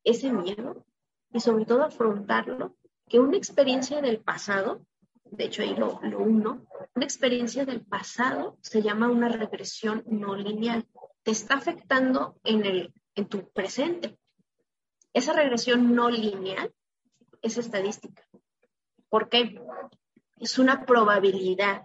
ese 0.05 0.33
miedo 0.33 0.85
y 1.33 1.41
sobre 1.41 1.65
todo 1.65 1.83
afrontarlo, 1.83 2.77
que 3.09 3.19
una 3.19 3.37
experiencia 3.37 4.01
del 4.01 4.21
pasado, 4.21 4.87
de 5.25 5.45
hecho 5.45 5.63
ahí 5.63 5.75
lo, 5.75 6.01
lo 6.03 6.21
uno, 6.21 6.65
una 6.95 7.05
experiencia 7.05 7.65
del 7.65 7.81
pasado 7.81 8.57
se 8.61 8.83
llama 8.83 9.09
una 9.09 9.29
regresión 9.29 10.05
no 10.07 10.37
lineal. 10.37 10.87
Te 11.25 11.33
está 11.33 11.55
afectando 11.55 12.39
en, 12.45 12.65
el, 12.65 12.95
en 13.17 13.27
tu 13.29 13.51
presente. 13.51 14.17
Esa 15.13 15.33
regresión 15.33 15.95
no 15.95 16.11
lineal 16.11 16.73
es 17.43 17.59
estadística. 17.59 18.23
¿Por 19.09 19.29
qué? 19.29 19.61
Es 20.39 20.59
una 20.59 20.85
probabilidad. 20.87 21.83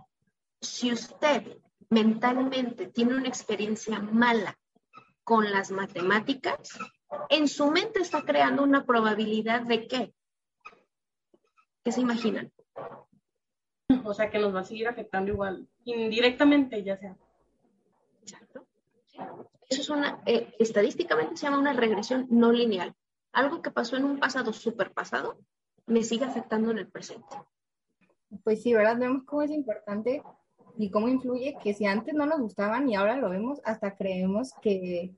Si 0.62 0.92
usted 0.92 1.58
mentalmente 1.90 2.88
tiene 2.88 3.16
una 3.16 3.28
experiencia 3.28 4.00
mala 4.00 4.58
con 5.24 5.52
las 5.52 5.72
matemáticas, 5.72 6.78
en 7.30 7.48
su 7.48 7.72
mente 7.72 8.00
está 8.00 8.24
creando 8.24 8.64
una 8.64 8.86
probabilidad 8.86 9.62
de 9.62 9.88
qué. 9.88 10.14
¿Qué 11.84 11.92
se 11.92 12.02
imaginan? 12.02 12.52
O 14.04 14.14
sea, 14.14 14.30
que 14.30 14.40
nos 14.40 14.54
va 14.54 14.62
a 14.62 14.64
seguir 14.64 14.88
afectando 14.88 15.32
igual, 15.32 15.68
indirectamente, 15.86 16.84
ya 16.84 16.98
sea. 16.98 17.18
Exacto. 18.22 18.69
Eso 19.70 19.82
es 19.82 19.90
una, 19.90 20.22
eh, 20.26 20.54
estadísticamente 20.60 21.38
se 21.38 21.46
llama 21.46 21.60
una 21.60 21.74
regresión 21.74 22.28
no 22.30 22.52
lineal. 22.52 22.96
Algo 23.32 23.62
que 23.62 23.72
pasó 23.72 23.96
en 23.98 24.06
un 24.06 24.20
pasado 24.20 24.54
súper 24.54 24.92
pasado 24.92 25.38
me 25.86 26.04
sigue 26.04 26.26
afectando 26.26 26.72
en 26.72 26.80
el 26.80 26.88
presente. 26.88 27.36
Pues 28.44 28.62
sí, 28.62 28.74
¿verdad? 28.74 28.98
Vemos 28.98 29.24
cómo 29.24 29.42
es 29.44 29.52
importante 29.52 30.24
y 30.78 30.90
cómo 30.92 31.08
influye 31.08 31.58
que 31.62 31.74
si 31.74 31.86
antes 31.86 32.14
no 32.14 32.26
nos 32.26 32.40
gustaban 32.40 32.90
y 32.90 32.96
ahora 32.96 33.18
lo 33.18 33.30
vemos, 33.30 33.60
hasta 33.64 33.96
creemos 33.96 34.54
que, 34.62 35.16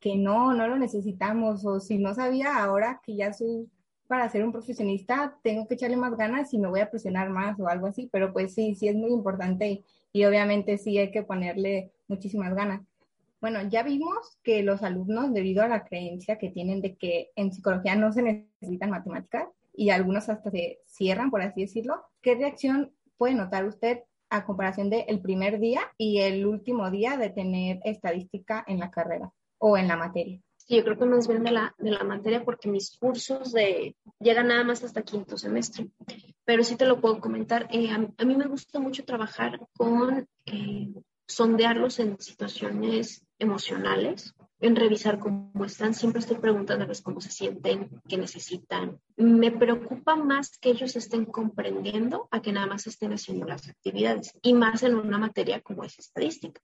que 0.00 0.16
no, 0.16 0.54
no 0.54 0.66
lo 0.66 0.78
necesitamos, 0.78 1.64
o 1.64 1.80
si 1.80 1.98
no 1.98 2.14
sabía 2.14 2.62
ahora 2.62 3.00
que 3.04 3.16
ya 3.16 3.32
soy 3.32 3.68
para 4.12 4.28
ser 4.28 4.44
un 4.44 4.52
profesionista, 4.52 5.38
tengo 5.42 5.66
que 5.66 5.74
echarle 5.74 5.96
más 5.96 6.16
ganas 6.16 6.52
y 6.52 6.58
me 6.58 6.68
voy 6.68 6.80
a 6.80 6.90
presionar 6.90 7.30
más 7.30 7.58
o 7.58 7.68
algo 7.68 7.86
así, 7.86 8.10
pero 8.12 8.32
pues 8.32 8.54
sí, 8.54 8.74
sí 8.74 8.88
es 8.88 8.94
muy 8.94 9.10
importante 9.10 9.84
y, 10.12 10.24
obviamente 10.26 10.76
sí 10.76 10.98
hay 10.98 11.10
que 11.10 11.22
ponerle 11.22 11.92
muchísimas 12.08 12.54
ganas. 12.54 12.82
Bueno, 13.42 13.60
ya 13.68 13.82
vimos 13.82 14.38
que 14.44 14.62
los 14.62 14.84
alumnos, 14.84 15.34
debido 15.34 15.64
a 15.64 15.68
la 15.68 15.84
creencia 15.84 16.38
que 16.38 16.50
tienen 16.50 16.80
de 16.80 16.94
que 16.94 17.32
en 17.34 17.52
psicología 17.52 17.96
no 17.96 18.12
se 18.12 18.22
necesitan 18.22 18.90
matemáticas 18.90 19.48
y 19.74 19.90
algunos 19.90 20.28
hasta 20.28 20.48
se 20.52 20.78
cierran, 20.86 21.28
por 21.28 21.42
así 21.42 21.62
decirlo, 21.62 22.04
¿qué 22.20 22.36
reacción 22.36 22.92
puede 23.16 23.34
notar 23.34 23.66
usted 23.66 24.04
a 24.30 24.44
comparación 24.44 24.90
del 24.90 25.06
el 25.08 25.20
primer 25.20 25.58
día 25.58 25.80
y 25.98 26.20
el 26.20 26.46
último 26.46 26.88
día 26.92 27.16
de 27.16 27.30
tener 27.30 27.80
estadística 27.82 28.62
en 28.68 28.78
la 28.78 28.92
carrera 28.92 29.32
o 29.58 29.76
en 29.76 29.88
la 29.88 29.96
materia? 29.96 30.40
Sí, 30.58 30.76
yo 30.76 30.84
creo 30.84 30.96
que 30.96 31.06
más 31.06 31.26
bien 31.26 31.42
de 31.42 31.50
la, 31.50 31.74
de 31.78 31.90
la 31.90 32.04
materia 32.04 32.44
porque 32.44 32.68
mis 32.68 32.96
cursos 32.96 33.52
de, 33.52 33.96
llegan 34.20 34.46
nada 34.46 34.62
más 34.62 34.84
hasta 34.84 35.02
quinto 35.02 35.36
semestre, 35.36 35.88
pero 36.44 36.62
sí 36.62 36.76
te 36.76 36.86
lo 36.86 37.00
puedo 37.00 37.18
comentar. 37.18 37.66
Eh, 37.72 37.90
a, 37.90 38.24
mí 38.24 38.36
me 38.36 38.46
gusta 38.46 38.78
mucho 38.78 39.04
trabajar 39.04 39.58
con 39.76 40.28
eh, 40.46 40.92
sondearlos 41.26 41.98
en 41.98 42.20
situaciones 42.20 43.24
emocionales, 43.38 44.34
en 44.60 44.76
revisar 44.76 45.18
cómo 45.18 45.64
están. 45.64 45.92
Siempre 45.92 46.20
estoy 46.20 46.38
preguntándoles 46.38 47.02
cómo 47.02 47.20
se 47.20 47.30
sienten, 47.30 47.90
qué 48.08 48.16
necesitan. 48.16 49.00
Me 49.16 49.50
preocupa 49.50 50.14
más 50.16 50.58
que 50.58 50.70
ellos 50.70 50.94
estén 50.94 51.24
comprendiendo 51.24 52.28
a 52.30 52.40
que 52.40 52.52
nada 52.52 52.68
más 52.68 52.86
estén 52.86 53.12
haciendo 53.12 53.44
las 53.46 53.68
actividades 53.68 54.32
y 54.40 54.54
más 54.54 54.82
en 54.84 54.94
una 54.94 55.18
materia 55.18 55.60
como 55.60 55.84
es 55.84 55.98
estadística. 55.98 56.60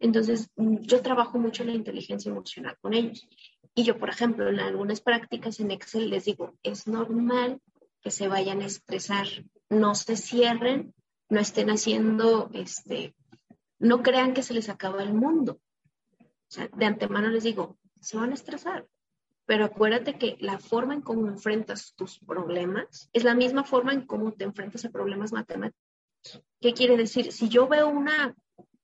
Entonces, 0.00 0.48
yo 0.56 1.02
trabajo 1.02 1.38
mucho 1.38 1.64
la 1.64 1.74
inteligencia 1.74 2.30
emocional 2.30 2.76
con 2.80 2.94
ellos. 2.94 3.28
Y 3.74 3.84
yo, 3.84 3.98
por 3.98 4.08
ejemplo, 4.08 4.48
en 4.48 4.60
algunas 4.60 5.00
prácticas 5.00 5.60
en 5.60 5.70
Excel 5.70 6.10
les 6.10 6.24
digo, 6.24 6.54
es 6.62 6.86
normal 6.86 7.60
que 8.00 8.10
se 8.10 8.28
vayan 8.28 8.62
a 8.62 8.66
estresar, 8.66 9.26
no 9.68 9.94
se 9.94 10.16
cierren, 10.16 10.94
no 11.28 11.40
estén 11.40 11.70
haciendo, 11.70 12.50
este, 12.52 13.14
no 13.82 14.02
crean 14.02 14.32
que 14.32 14.42
se 14.42 14.54
les 14.54 14.68
acaba 14.68 15.02
el 15.02 15.12
mundo. 15.12 15.60
De 16.76 16.84
antemano 16.84 17.28
les 17.28 17.44
digo, 17.44 17.78
se 18.00 18.16
van 18.16 18.30
a 18.30 18.34
estresar, 18.34 18.86
pero 19.46 19.64
acuérdate 19.64 20.18
que 20.18 20.36
la 20.40 20.58
forma 20.58 20.94
en 20.94 21.02
cómo 21.02 21.26
enfrentas 21.28 21.94
tus 21.94 22.18
problemas 22.18 23.10
es 23.12 23.24
la 23.24 23.34
misma 23.34 23.64
forma 23.64 23.92
en 23.92 24.06
cómo 24.06 24.32
te 24.32 24.44
enfrentas 24.44 24.84
a 24.84 24.90
problemas 24.90 25.32
matemáticos. 25.32 25.80
¿Qué 26.60 26.72
quiere 26.72 26.96
decir? 26.96 27.32
Si 27.32 27.48
yo 27.48 27.66
veo 27.68 27.88
una 27.88 28.34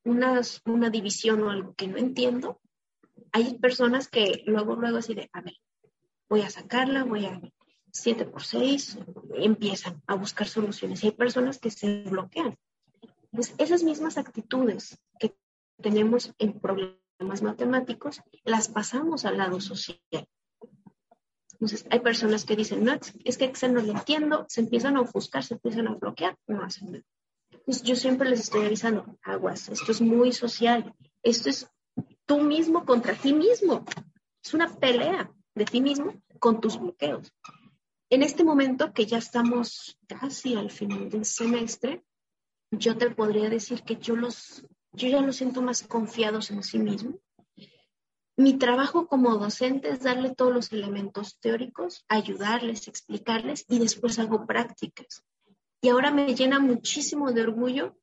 una, 0.08 0.40
una 0.64 0.90
división 0.90 1.42
o 1.42 1.50
algo 1.50 1.74
que 1.74 1.86
no 1.86 1.98
entiendo, 1.98 2.60
hay 3.32 3.58
personas 3.58 4.08
que 4.08 4.42
luego, 4.46 4.76
luego 4.76 4.98
así 4.98 5.14
de, 5.14 5.28
a 5.32 5.40
ver, 5.40 5.54
voy 6.28 6.42
a 6.42 6.50
sacarla, 6.50 7.04
voy 7.04 7.26
a 7.26 7.40
7 7.92 8.24
por 8.26 8.42
6, 8.42 8.98
empiezan 9.34 10.02
a 10.06 10.14
buscar 10.14 10.48
soluciones. 10.48 11.02
Y 11.02 11.08
hay 11.08 11.12
personas 11.12 11.58
que 11.58 11.70
se 11.70 12.02
bloquean. 12.04 12.56
Pues 13.30 13.54
esas 13.58 13.82
mismas 13.82 14.18
actitudes 14.18 14.98
que 15.18 15.36
tenemos 15.80 16.34
en 16.38 16.58
problemas 16.58 17.42
matemáticos, 17.42 18.20
las 18.44 18.68
pasamos 18.68 19.24
al 19.24 19.38
lado 19.38 19.60
social. 19.60 20.00
Entonces, 21.52 21.86
hay 21.90 22.00
personas 22.00 22.44
que 22.44 22.54
dicen, 22.54 22.84
no, 22.84 22.98
es 23.24 23.36
que 23.36 23.52
no 23.68 23.82
lo 23.82 23.92
entiendo, 23.92 24.46
se 24.48 24.60
empiezan 24.60 24.96
a 24.96 25.00
ofuscar, 25.00 25.42
se 25.42 25.54
empiezan 25.54 25.88
a 25.88 25.94
bloquear, 25.94 26.36
no 26.46 26.62
hacen 26.62 26.92
nada. 26.92 27.04
Pues 27.64 27.82
yo 27.82 27.96
siempre 27.96 28.30
les 28.30 28.40
estoy 28.40 28.64
avisando, 28.64 29.18
aguas, 29.22 29.68
esto 29.68 29.92
es 29.92 30.00
muy 30.00 30.32
social, 30.32 30.94
esto 31.22 31.50
es 31.50 31.68
tú 32.26 32.40
mismo 32.40 32.84
contra 32.84 33.14
ti 33.14 33.34
mismo, 33.34 33.84
es 34.42 34.54
una 34.54 34.74
pelea 34.74 35.30
de 35.54 35.64
ti 35.64 35.80
mismo 35.80 36.14
con 36.38 36.60
tus 36.60 36.78
bloqueos. 36.78 37.32
En 38.10 38.22
este 38.22 38.44
momento 38.44 38.92
que 38.92 39.04
ya 39.04 39.18
estamos 39.18 39.98
casi 40.06 40.54
al 40.54 40.70
final 40.70 41.10
del 41.10 41.24
semestre, 41.24 42.04
yo 42.70 42.96
te 42.96 43.10
podría 43.10 43.48
decir 43.48 43.82
que 43.82 43.96
yo 43.96 44.16
los, 44.16 44.64
yo 44.92 45.08
ya 45.08 45.20
los 45.20 45.36
siento 45.36 45.62
más 45.62 45.82
confiados 45.82 46.50
en 46.50 46.62
sí 46.62 46.78
mismos. 46.78 47.16
Mi 48.36 48.56
trabajo 48.56 49.08
como 49.08 49.36
docente 49.36 49.90
es 49.90 50.02
darle 50.02 50.34
todos 50.34 50.54
los 50.54 50.72
elementos 50.72 51.38
teóricos, 51.40 52.04
ayudarles, 52.08 52.86
explicarles 52.86 53.64
y 53.68 53.80
después 53.80 54.18
hago 54.18 54.46
prácticas. 54.46 55.24
Y 55.80 55.88
ahora 55.88 56.10
me 56.12 56.34
llena 56.34 56.60
muchísimo 56.60 57.32
de 57.32 57.42
orgullo 57.42 57.96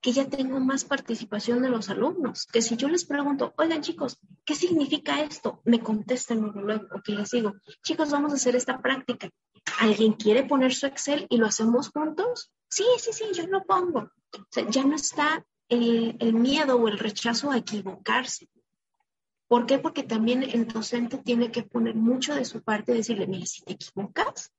que 0.00 0.12
ya 0.12 0.28
tengo 0.28 0.58
más 0.58 0.84
participación 0.84 1.62
de 1.62 1.68
los 1.68 1.88
alumnos, 1.88 2.46
que 2.46 2.60
si 2.60 2.76
yo 2.76 2.88
les 2.88 3.04
pregunto, 3.04 3.54
oigan 3.56 3.82
chicos, 3.82 4.18
¿qué 4.44 4.56
significa 4.56 5.20
esto? 5.22 5.60
Me 5.64 5.80
contestan 5.80 6.40
luego, 6.40 6.86
o 6.92 7.00
que 7.00 7.12
les 7.12 7.30
digo, 7.30 7.54
chicos, 7.84 8.10
vamos 8.10 8.32
a 8.32 8.34
hacer 8.34 8.56
esta 8.56 8.82
práctica. 8.82 9.30
¿Alguien 9.78 10.14
quiere 10.14 10.42
poner 10.42 10.74
su 10.74 10.86
Excel 10.86 11.26
y 11.30 11.36
lo 11.36 11.46
hacemos 11.46 11.90
juntos? 11.90 12.50
Sí, 12.72 12.86
sí, 12.96 13.12
sí, 13.12 13.24
yo 13.34 13.46
lo 13.48 13.62
pongo. 13.64 13.98
O 14.32 14.46
sea, 14.48 14.66
ya 14.70 14.82
no 14.82 14.96
está 14.96 15.44
el, 15.68 16.32
miedo 16.32 16.76
o 16.76 16.88
el 16.88 16.98
rechazo 16.98 17.50
a 17.50 17.58
equivocarse. 17.58 18.48
¿Por 19.46 19.66
qué? 19.66 19.78
Porque 19.78 20.04
también 20.04 20.42
el 20.42 20.66
docente 20.66 21.18
tiene 21.18 21.52
que 21.52 21.64
poner 21.64 21.96
mucho 21.96 22.34
de 22.34 22.46
su 22.46 22.62
parte 22.62 22.92
y 22.92 22.96
decirle, 22.96 23.26
mira, 23.26 23.44
si 23.44 23.62
te 23.62 23.74
equivocas, 23.74 24.54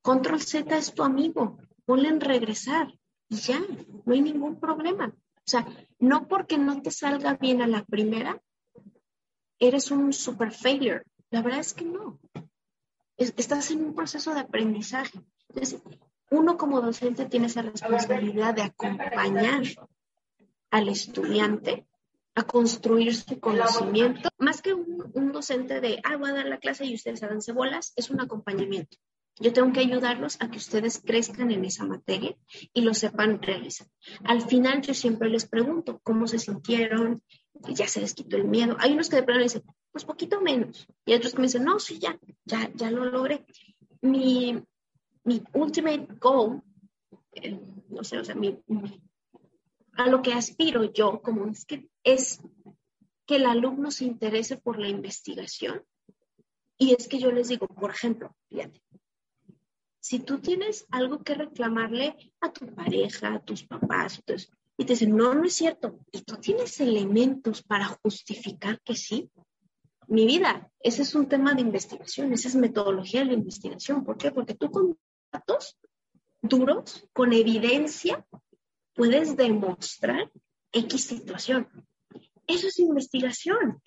Control 0.00 0.40
Z 0.40 0.78
es 0.78 0.94
tu 0.94 1.02
amigo, 1.02 1.58
ponle 1.84 2.08
en 2.08 2.22
regresar 2.22 2.90
y 3.28 3.36
ya, 3.36 3.60
no 4.06 4.14
hay 4.14 4.22
ningún 4.22 4.58
problema. 4.58 5.08
O 5.14 5.44
sea, 5.44 5.66
no 5.98 6.28
porque 6.28 6.56
no 6.56 6.80
te 6.80 6.90
salga 6.90 7.34
bien 7.34 7.60
a 7.60 7.66
la 7.66 7.84
primera, 7.84 8.40
eres 9.58 9.90
un 9.90 10.14
super 10.14 10.52
failure. 10.52 11.02
La 11.28 11.42
verdad 11.42 11.60
es 11.60 11.74
que 11.74 11.84
no. 11.84 12.18
estás 13.18 13.70
en 13.70 13.84
un 13.84 13.94
proceso 13.94 14.32
de 14.32 14.40
aprendizaje. 14.40 15.20
Entonces, 15.50 15.82
uno 16.32 16.56
como 16.56 16.80
docente 16.80 17.26
tiene 17.26 17.46
esa 17.46 17.62
responsabilidad 17.62 18.54
de 18.54 18.62
acompañar 18.62 19.62
al 20.70 20.88
estudiante 20.88 21.86
a 22.34 22.44
construir 22.44 23.14
su 23.14 23.38
conocimiento, 23.38 24.30
más 24.38 24.62
que 24.62 24.72
un, 24.72 25.10
un 25.12 25.32
docente 25.32 25.82
de, 25.82 26.00
ah, 26.02 26.16
voy 26.16 26.30
a 26.30 26.34
dar 26.34 26.46
la 26.46 26.58
clase 26.58 26.86
y 26.86 26.94
ustedes 26.94 27.22
hagan 27.22 27.40
bolas, 27.54 27.92
es 27.96 28.08
un 28.08 28.20
acompañamiento. 28.20 28.96
Yo 29.38 29.52
tengo 29.52 29.72
que 29.72 29.80
ayudarlos 29.80 30.38
a 30.40 30.50
que 30.50 30.56
ustedes 30.56 31.02
crezcan 31.04 31.50
en 31.50 31.64
esa 31.64 31.84
materia 31.84 32.34
y 32.72 32.80
lo 32.80 32.94
sepan 32.94 33.42
realizar. 33.42 33.86
Al 34.24 34.42
final 34.42 34.80
yo 34.80 34.94
siempre 34.94 35.28
les 35.28 35.46
pregunto 35.46 36.00
cómo 36.02 36.26
se 36.26 36.38
sintieron, 36.38 37.22
ya 37.68 37.88
se 37.88 38.00
les 38.00 38.14
quitó 38.14 38.36
el 38.36 38.44
miedo. 38.44 38.76
Hay 38.78 38.92
unos 38.92 39.10
que 39.10 39.16
de 39.16 39.22
pronto 39.22 39.42
dicen, 39.42 39.62
pues 39.90 40.04
poquito 40.04 40.40
menos. 40.40 40.86
Y 41.04 41.14
otros 41.14 41.32
que 41.32 41.38
me 41.38 41.46
dicen, 41.46 41.64
no, 41.64 41.78
sí, 41.78 41.98
ya, 41.98 42.18
ya, 42.44 42.70
ya 42.74 42.90
lo 42.90 43.04
logré. 43.04 43.44
Mi, 44.00 44.62
mi 45.24 45.42
ultimate 45.52 46.08
goal, 46.20 46.62
no 47.88 48.04
sé, 48.04 48.18
o 48.18 48.24
sea, 48.24 48.36
a 49.94 50.06
lo 50.08 50.22
que 50.22 50.32
aspiro 50.32 50.92
yo 50.92 51.20
como 51.22 51.46
es 51.46 51.64
que, 51.64 51.88
es 52.02 52.40
que 53.26 53.36
el 53.36 53.46
alumno 53.46 53.90
se 53.90 54.04
interese 54.04 54.56
por 54.56 54.78
la 54.78 54.88
investigación. 54.88 55.82
Y 56.78 56.94
es 56.94 57.06
que 57.06 57.18
yo 57.18 57.30
les 57.30 57.48
digo, 57.48 57.68
por 57.68 57.90
ejemplo, 57.90 58.34
fíjate, 58.48 58.82
si 60.00 60.18
tú 60.18 60.40
tienes 60.40 60.86
algo 60.90 61.22
que 61.22 61.34
reclamarle 61.34 62.16
a 62.40 62.52
tu 62.52 62.66
pareja, 62.74 63.34
a 63.34 63.44
tus 63.44 63.64
papás, 63.64 64.20
y 64.76 64.84
te 64.84 64.94
dicen, 64.94 65.16
no, 65.16 65.34
no 65.34 65.44
es 65.44 65.54
cierto, 65.54 66.00
y 66.10 66.22
tú 66.22 66.36
tienes 66.36 66.80
elementos 66.80 67.62
para 67.62 67.86
justificar 68.02 68.80
que 68.82 68.96
sí, 68.96 69.30
mi 70.08 70.26
vida, 70.26 70.70
ese 70.80 71.02
es 71.02 71.14
un 71.14 71.28
tema 71.28 71.54
de 71.54 71.60
investigación, 71.60 72.32
esa 72.32 72.48
es 72.48 72.56
metodología 72.56 73.20
de 73.20 73.26
la 73.26 73.34
investigación. 73.34 74.04
¿Por 74.04 74.18
qué? 74.18 74.32
Porque 74.32 74.54
tú 74.54 74.98
datos 75.32 75.78
duros, 76.42 77.08
con 77.12 77.32
evidencia, 77.32 78.26
puedes 78.94 79.36
demostrar 79.36 80.30
X 80.72 81.04
situación. 81.04 81.68
Eso 82.46 82.68
es 82.68 82.78
investigación 82.78 83.80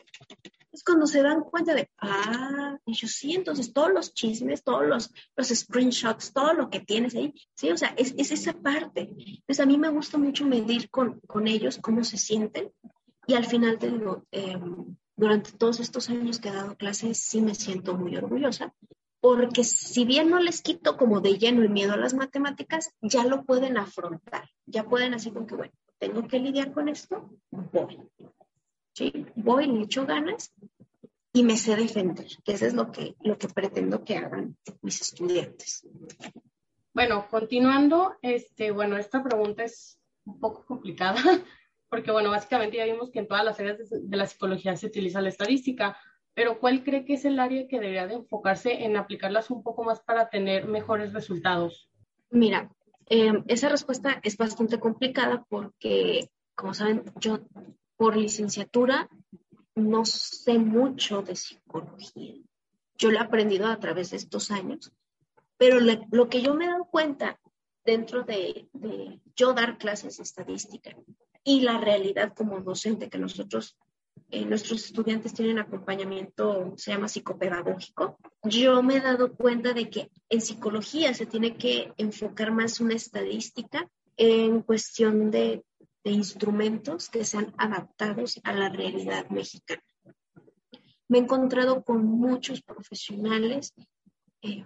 es 0.75 0.83
cuando 0.83 1.07
se 1.07 1.23
dan 1.23 1.41
cuenta 1.41 1.73
de, 1.73 1.89
ah, 1.99 2.77
yo 2.85 3.07
sí, 3.07 3.33
entonces 3.33 3.71
todos 3.71 3.93
los 3.93 4.13
chismes, 4.13 4.63
todos 4.63 4.85
los, 4.85 5.11
los 5.35 5.47
screenshots, 5.47 6.33
todo 6.33 6.53
lo 6.53 6.69
que 6.69 6.81
tienes 6.81 7.15
ahí, 7.15 7.33
sí, 7.55 7.71
o 7.71 7.77
sea, 7.77 7.93
es, 7.97 8.13
es 8.17 8.31
esa 8.31 8.53
parte. 8.53 9.09
Entonces 9.09 9.59
a 9.61 9.65
mí 9.65 9.77
me 9.77 9.89
gusta 9.89 10.17
mucho 10.17 10.45
medir 10.45 10.89
con, 10.89 11.21
con 11.21 11.47
ellos 11.47 11.79
cómo 11.81 12.03
se 12.03 12.17
sienten 12.17 12.71
y 13.25 13.33
al 13.33 13.45
final 13.45 13.79
te 13.79 13.87
em, 14.31 14.97
durante 15.15 15.53
todos 15.53 15.79
estos 15.79 16.09
años 16.09 16.39
que 16.39 16.49
he 16.49 16.53
dado 16.53 16.75
clases, 16.75 17.19
sí 17.19 17.41
me 17.41 17.55
siento 17.55 17.95
muy 17.95 18.17
orgullosa, 18.17 18.75
porque 19.25 19.63
si 19.63 20.05
bien 20.05 20.29
no 20.29 20.39
les 20.39 20.61
quito 20.61 20.97
como 20.97 21.19
de 21.19 21.39
lleno 21.39 21.63
el 21.63 21.71
miedo 21.71 21.93
a 21.93 21.97
las 21.97 22.13
matemáticas, 22.13 22.91
ya 23.01 23.25
lo 23.25 23.43
pueden 23.43 23.75
afrontar. 23.75 24.47
ya 24.67 24.83
pueden 24.83 25.15
así 25.15 25.31
con 25.31 25.47
que, 25.47 25.55
bueno, 25.55 25.73
tengo 25.97 26.27
que 26.27 26.37
lidiar 26.37 26.71
con 26.71 26.89
esto, 26.89 27.31
voy. 27.49 27.99
¿Sí? 28.93 29.25
Voy, 29.35 29.65
le 29.65 29.81
echo 29.81 30.05
ganas 30.05 30.53
y 31.33 31.41
me 31.41 31.57
sé 31.57 31.75
defender, 31.75 32.27
que 32.43 32.51
eso 32.51 32.67
es 32.67 32.75
lo 32.75 32.91
que, 32.91 33.15
lo 33.21 33.39
que 33.39 33.47
pretendo 33.47 34.03
que 34.03 34.15
hagan 34.17 34.57
mis 34.83 35.01
estudiantes. 35.01 35.87
Bueno, 36.93 37.27
continuando, 37.27 38.17
este, 38.21 38.69
bueno, 38.69 38.95
esta 38.95 39.23
pregunta 39.23 39.63
es 39.63 39.99
un 40.25 40.39
poco 40.39 40.65
complicada, 40.65 41.15
porque 41.89 42.11
bueno, 42.11 42.29
básicamente 42.29 42.77
ya 42.77 42.85
vimos 42.85 43.09
que 43.09 43.19
en 43.19 43.27
todas 43.27 43.43
las 43.43 43.59
áreas 43.59 43.89
de, 43.89 44.17
la 44.17 44.27
psicología 44.27 44.77
se 44.77 44.85
utiliza 44.85 45.19
la 45.19 45.29
estadística, 45.29 45.97
pero 46.35 46.59
¿cuál 46.59 46.83
cree 46.83 47.05
que 47.05 47.15
es 47.15 47.25
el 47.25 47.39
área 47.39 47.67
que 47.67 47.79
debería 47.79 48.05
de 48.05 48.15
enfocarse 48.15 48.83
en 48.83 48.97
aplicarlas 48.97 49.49
un 49.49 49.63
poco 49.63 49.83
más 49.83 50.01
para 50.01 50.29
tener 50.29 50.67
mejores 50.67 51.13
resultados? 51.13 51.89
Mira, 52.29 52.69
em, 53.07 53.43
esa 53.47 53.69
respuesta 53.69 54.19
es 54.21 54.37
bastante 54.37 54.79
complicada 54.79 55.43
porque, 55.49 56.29
como 56.53 56.75
saben, 56.75 57.03
yo 57.19 57.39
por 57.97 58.17
licenciatura 58.17 59.09
no 59.75 60.05
sé 60.05 60.59
mucho 60.59 61.21
de 61.21 61.35
psicología. 61.35 62.35
Yo 62.97 63.11
lo 63.11 63.17
he 63.17 63.21
aprendido 63.21 63.67
a 63.67 63.79
través 63.79 64.11
de 64.11 64.17
estos 64.17 64.51
años, 64.51 64.91
pero 65.57 65.79
lo 65.79 66.29
que 66.29 66.41
yo 66.41 66.53
me 66.53 66.65
he 66.65 66.69
dado 66.69 66.85
cuenta 66.85 67.39
dentro 67.85 68.23
de, 68.23 68.67
yo 69.35 69.53
dar 69.53 69.77
clases 69.77 70.17
de 70.17 70.23
estadística 70.23 70.95
y 71.43 71.61
la 71.61 71.77
realidad 71.77 72.33
como 72.33 72.59
docente 72.61 73.09
que 73.09 73.19
nosotros, 73.19 73.77
eh, 74.31 74.45
nuestros 74.45 74.85
estudiantes 74.85 75.33
tienen 75.33 75.59
acompañamiento, 75.59 76.73
se 76.77 76.91
llama 76.91 77.07
psicopedagógico, 77.07 78.17
yo 78.43 78.81
me 78.83 78.97
he 78.97 79.01
dado 79.01 79.33
cuenta 79.33 79.73
de 79.73 79.89
que 79.89 80.09
en 80.29 80.41
psicología 80.41 81.13
se 81.13 81.25
tiene 81.25 81.57
que 81.57 81.93
enfocar 81.97 82.51
más 82.51 82.79
una 82.79 82.95
estadística 82.95 83.89
en 84.17 84.61
cuestión 84.61 85.31
de, 85.31 85.63
de 86.03 86.11
instrumentos 86.11 87.09
que 87.09 87.25
sean 87.25 87.53
adaptados 87.57 88.39
a 88.43 88.53
la 88.53 88.69
realidad 88.69 89.29
mexicana. 89.29 89.83
Me 91.07 91.19
he 91.19 91.21
encontrado 91.21 91.83
con 91.83 92.05
muchos 92.05 92.61
profesionales 92.61 93.73
eh, 94.41 94.63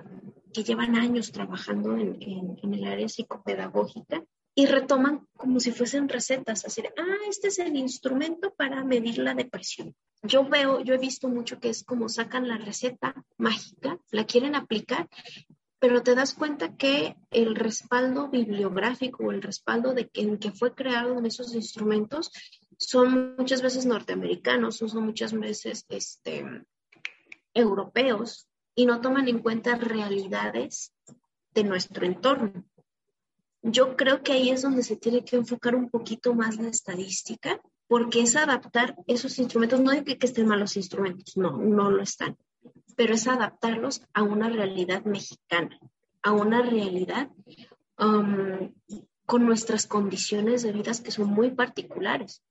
que 0.53 0.63
llevan 0.63 0.95
años 0.95 1.31
trabajando 1.31 1.95
en, 1.95 2.57
el 2.61 2.83
área 2.85 3.07
psicopedagógica 3.07 4.23
y 4.59 4.65
retoman 4.65 5.25
como 5.37 5.61
si 5.61 5.71
fuesen 5.71 6.09
recetas, 6.09 6.65
así 6.65 6.81
de, 6.81 6.89
ah, 6.97 7.17
este 7.29 7.47
es 7.47 7.59
el 7.59 7.77
instrumento 7.77 8.53
para 8.53 8.83
medir 8.83 9.19
la 9.19 9.33
depresión. 9.33 9.95
Yo 10.21 10.43
veo, 10.43 10.81
yo 10.81 10.93
he 10.93 10.97
visto 10.97 11.29
mucho 11.29 11.61
que 11.61 11.69
es 11.69 11.85
como 11.85 12.09
sacan 12.09 12.45
la 12.49 12.57
receta 12.57 13.15
mágica, 13.37 13.97
la 14.11 14.25
quieren 14.25 14.55
aplicar, 14.55 15.07
pero 15.79 16.03
te 16.03 16.13
das 16.13 16.33
cuenta 16.33 16.75
que 16.75 17.15
el 17.31 17.55
respaldo 17.55 18.27
bibliográfico 18.27 19.23
o 19.23 19.31
el 19.31 19.41
respaldo 19.41 19.93
de 19.93 20.09
que, 20.09 20.23
en 20.23 20.37
que 20.37 20.51
fue 20.51 20.75
creado 20.75 21.17
en 21.17 21.25
esos 21.25 21.55
instrumentos 21.55 22.29
son 22.77 23.37
muchas 23.37 23.61
veces 23.61 23.85
norteamericanos, 23.85 24.75
son 24.75 25.05
muchas 25.05 25.31
veces 25.31 25.85
este, 25.87 26.43
europeos, 27.53 28.49
y 28.75 28.85
no 28.85 28.99
toman 28.99 29.29
en 29.29 29.39
cuenta 29.39 29.75
realidades 29.75 30.91
de 31.53 31.63
nuestro 31.63 32.05
entorno. 32.05 32.65
Yo 33.61 33.97
creo 33.97 34.23
que 34.23 34.33
ahí 34.33 34.49
es 34.49 34.61
donde 34.61 34.83
se 34.83 34.95
tiene 34.95 35.23
que 35.23 35.35
enfocar 35.35 35.75
un 35.75 35.89
poquito 35.89 36.33
más 36.33 36.57
la 36.57 36.69
estadística, 36.69 37.59
porque 37.87 38.21
es 38.21 38.35
adaptar 38.35 38.95
esos 39.07 39.37
instrumentos, 39.39 39.79
no 39.81 39.91
hay 39.91 40.03
que, 40.03 40.17
que 40.17 40.27
estén 40.27 40.47
malos 40.47 40.77
instrumentos, 40.77 41.35
no, 41.35 41.57
no 41.57 41.89
lo 41.89 42.01
están, 42.01 42.37
pero 42.95 43.15
es 43.15 43.27
adaptarlos 43.27 44.03
a 44.13 44.23
una 44.23 44.49
realidad 44.49 45.03
mexicana, 45.03 45.77
a 46.21 46.31
una 46.31 46.61
realidad 46.61 47.29
um, 47.97 48.73
con 49.25 49.45
nuestras 49.45 49.87
condiciones 49.87 50.61
de 50.63 50.71
vida 50.71 50.91
que 51.03 51.11
son 51.11 51.29
muy 51.29 51.51
particulares. 51.51 52.43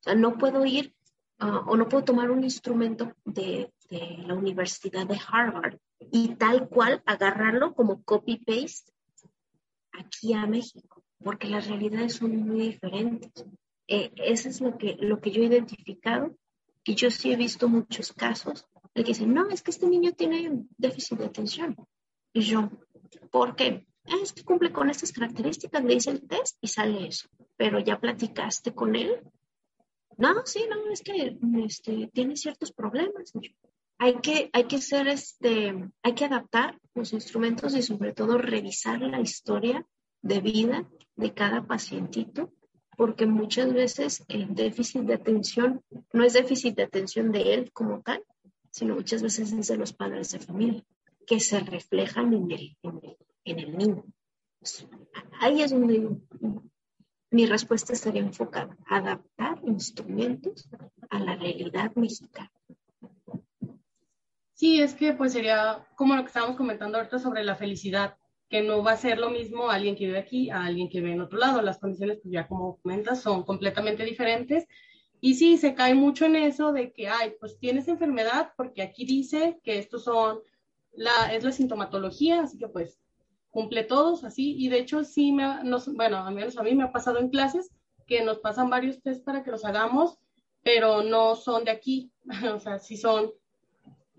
O 0.00 0.02
sea, 0.04 0.14
no 0.14 0.38
puedo 0.38 0.64
ir 0.66 0.94
uh, 1.40 1.70
o 1.70 1.76
no 1.76 1.88
puedo 1.88 2.04
tomar 2.04 2.30
un 2.30 2.44
instrumento 2.44 3.12
de 3.24 3.72
de 3.90 4.22
la 4.26 4.34
Universidad 4.34 5.06
de 5.06 5.20
Harvard 5.30 5.78
y 6.12 6.34
tal 6.36 6.68
cual 6.68 7.02
agarrarlo 7.06 7.74
como 7.74 8.02
copy-paste 8.02 8.92
aquí 9.98 10.32
a 10.32 10.46
México, 10.46 11.02
porque 11.22 11.48
las 11.48 11.66
realidades 11.66 12.14
son 12.14 12.36
muy 12.36 12.60
diferentes. 12.60 13.32
Eh, 13.86 14.12
eso 14.16 14.48
es 14.48 14.60
lo 14.60 14.76
que, 14.76 14.96
lo 15.00 15.20
que 15.20 15.30
yo 15.30 15.42
he 15.42 15.46
identificado, 15.46 16.36
y 16.84 16.94
yo 16.94 17.10
sí 17.10 17.32
he 17.32 17.36
visto 17.36 17.68
muchos 17.68 18.12
casos 18.12 18.66
de 18.94 19.04
que 19.04 19.12
dicen, 19.12 19.34
no, 19.34 19.48
es 19.50 19.62
que 19.62 19.70
este 19.70 19.86
niño 19.86 20.12
tiene 20.12 20.64
déficit 20.76 21.18
de 21.18 21.26
atención. 21.26 21.76
Y 22.32 22.40
yo, 22.40 22.70
¿por 23.30 23.56
qué? 23.56 23.86
Ah, 24.06 24.16
es 24.22 24.32
que 24.32 24.44
cumple 24.44 24.72
con 24.72 24.88
estas 24.88 25.12
características, 25.12 25.84
le 25.84 25.94
hice 25.94 26.10
el 26.10 26.26
test 26.26 26.56
y 26.60 26.68
sale 26.68 27.06
eso. 27.06 27.28
Pero 27.56 27.78
ya 27.78 28.00
platicaste 28.00 28.74
con 28.74 28.96
él. 28.96 29.20
No, 30.16 30.46
sí, 30.46 30.64
no, 30.68 30.90
es 30.90 31.02
que 31.02 31.38
este, 31.64 32.08
tiene 32.12 32.36
ciertos 32.36 32.72
problemas 32.72 33.32
hay 33.98 34.20
que, 34.20 34.48
hay 34.52 34.64
que 34.64 34.80
ser 34.80 35.08
este, 35.08 35.74
hay 36.02 36.14
que 36.14 36.24
adaptar 36.24 36.78
los 36.94 37.12
instrumentos 37.12 37.74
y 37.74 37.82
sobre 37.82 38.12
todo 38.12 38.38
revisar 38.38 39.00
la 39.00 39.20
historia 39.20 39.84
de 40.22 40.40
vida 40.40 40.88
de 41.16 41.34
cada 41.34 41.66
pacientito, 41.66 42.52
porque 42.96 43.26
muchas 43.26 43.72
veces 43.72 44.24
el 44.28 44.54
déficit 44.54 45.02
de 45.02 45.14
atención 45.14 45.82
no 46.12 46.24
es 46.24 46.32
déficit 46.32 46.76
de 46.76 46.84
atención 46.84 47.32
de 47.32 47.54
él 47.54 47.72
como 47.72 48.00
tal, 48.02 48.22
sino 48.70 48.94
muchas 48.94 49.22
veces 49.22 49.52
es 49.52 49.68
de 49.68 49.76
los 49.76 49.92
padres 49.92 50.30
de 50.30 50.38
familia, 50.38 50.84
que 51.26 51.40
se 51.40 51.60
reflejan 51.60 52.32
en 52.32 52.50
el, 52.50 52.76
en 53.44 53.58
el, 53.58 53.76
niño. 53.76 54.04
Ahí 55.40 55.62
es 55.62 55.72
donde 55.72 56.16
mi 57.30 57.46
respuesta 57.46 57.92
estaría 57.92 58.22
enfocada, 58.22 58.76
adaptar 58.86 59.60
instrumentos 59.64 60.68
a 61.10 61.18
la 61.18 61.36
realidad 61.36 61.94
mexicana. 61.96 62.50
Sí, 64.58 64.80
es 64.80 64.94
que 64.94 65.12
pues 65.12 65.34
sería 65.34 65.86
como 65.94 66.16
lo 66.16 66.22
que 66.22 66.26
estábamos 66.26 66.56
comentando 66.56 66.98
ahorita 66.98 67.20
sobre 67.20 67.44
la 67.44 67.54
felicidad, 67.54 68.16
que 68.48 68.60
no 68.60 68.82
va 68.82 68.90
a 68.92 68.96
ser 68.96 69.20
lo 69.20 69.30
mismo 69.30 69.70
alguien 69.70 69.94
que 69.94 70.06
vive 70.06 70.18
aquí 70.18 70.50
a 70.50 70.64
alguien 70.64 70.88
que 70.88 70.98
vive 70.98 71.12
en 71.12 71.20
otro 71.20 71.38
lado. 71.38 71.62
Las 71.62 71.78
condiciones, 71.78 72.18
pues 72.20 72.32
ya 72.32 72.48
como 72.48 72.76
comentas, 72.78 73.22
son 73.22 73.44
completamente 73.44 74.04
diferentes. 74.04 74.66
Y 75.20 75.34
sí, 75.34 75.58
se 75.58 75.74
cae 75.74 75.94
mucho 75.94 76.24
en 76.24 76.34
eso 76.34 76.72
de 76.72 76.92
que, 76.92 77.08
ay, 77.08 77.34
pues 77.38 77.56
tienes 77.60 77.86
enfermedad 77.86 78.52
porque 78.56 78.82
aquí 78.82 79.04
dice 79.06 79.60
que 79.62 79.78
estos 79.78 80.02
son, 80.02 80.40
la, 80.92 81.32
es 81.32 81.44
la 81.44 81.52
sintomatología, 81.52 82.42
así 82.42 82.58
que 82.58 82.66
pues 82.66 82.98
cumple 83.50 83.84
todos 83.84 84.24
así. 84.24 84.56
Y 84.58 84.70
de 84.70 84.80
hecho 84.80 85.04
sí, 85.04 85.30
me, 85.30 85.62
nos, 85.62 85.86
bueno, 85.94 86.16
a 86.16 86.32
menos 86.32 86.58
a 86.58 86.64
mí 86.64 86.74
me 86.74 86.82
ha 86.82 86.90
pasado 86.90 87.20
en 87.20 87.30
clases 87.30 87.70
que 88.08 88.24
nos 88.24 88.40
pasan 88.40 88.70
varios 88.70 89.00
test 89.02 89.24
para 89.24 89.44
que 89.44 89.52
los 89.52 89.64
hagamos, 89.64 90.18
pero 90.64 91.04
no 91.04 91.36
son 91.36 91.62
de 91.64 91.70
aquí, 91.70 92.10
o 92.52 92.58
sea, 92.58 92.80
sí 92.80 92.96
son 92.96 93.30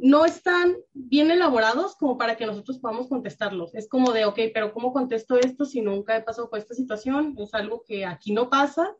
no 0.01 0.25
están 0.25 0.77
bien 0.93 1.29
elaborados 1.29 1.95
como 1.97 2.17
para 2.17 2.37
que 2.37 2.45
nosotros 2.45 2.79
podamos 2.79 3.07
contestarlos. 3.07 3.75
Es 3.75 3.89
como 3.89 4.13
de, 4.13 4.25
ok, 4.25 4.39
pero 4.53 4.73
¿cómo 4.73 4.93
contesto 4.93 5.37
esto 5.37 5.65
si 5.65 5.81
nunca 5.81 6.15
he 6.15 6.23
pasado 6.23 6.49
por 6.49 6.59
esta 6.59 6.73
situación? 6.73 7.35
Es 7.37 7.53
algo 7.53 7.83
que 7.85 8.05
aquí 8.05 8.31
no 8.31 8.49
pasa. 8.49 8.95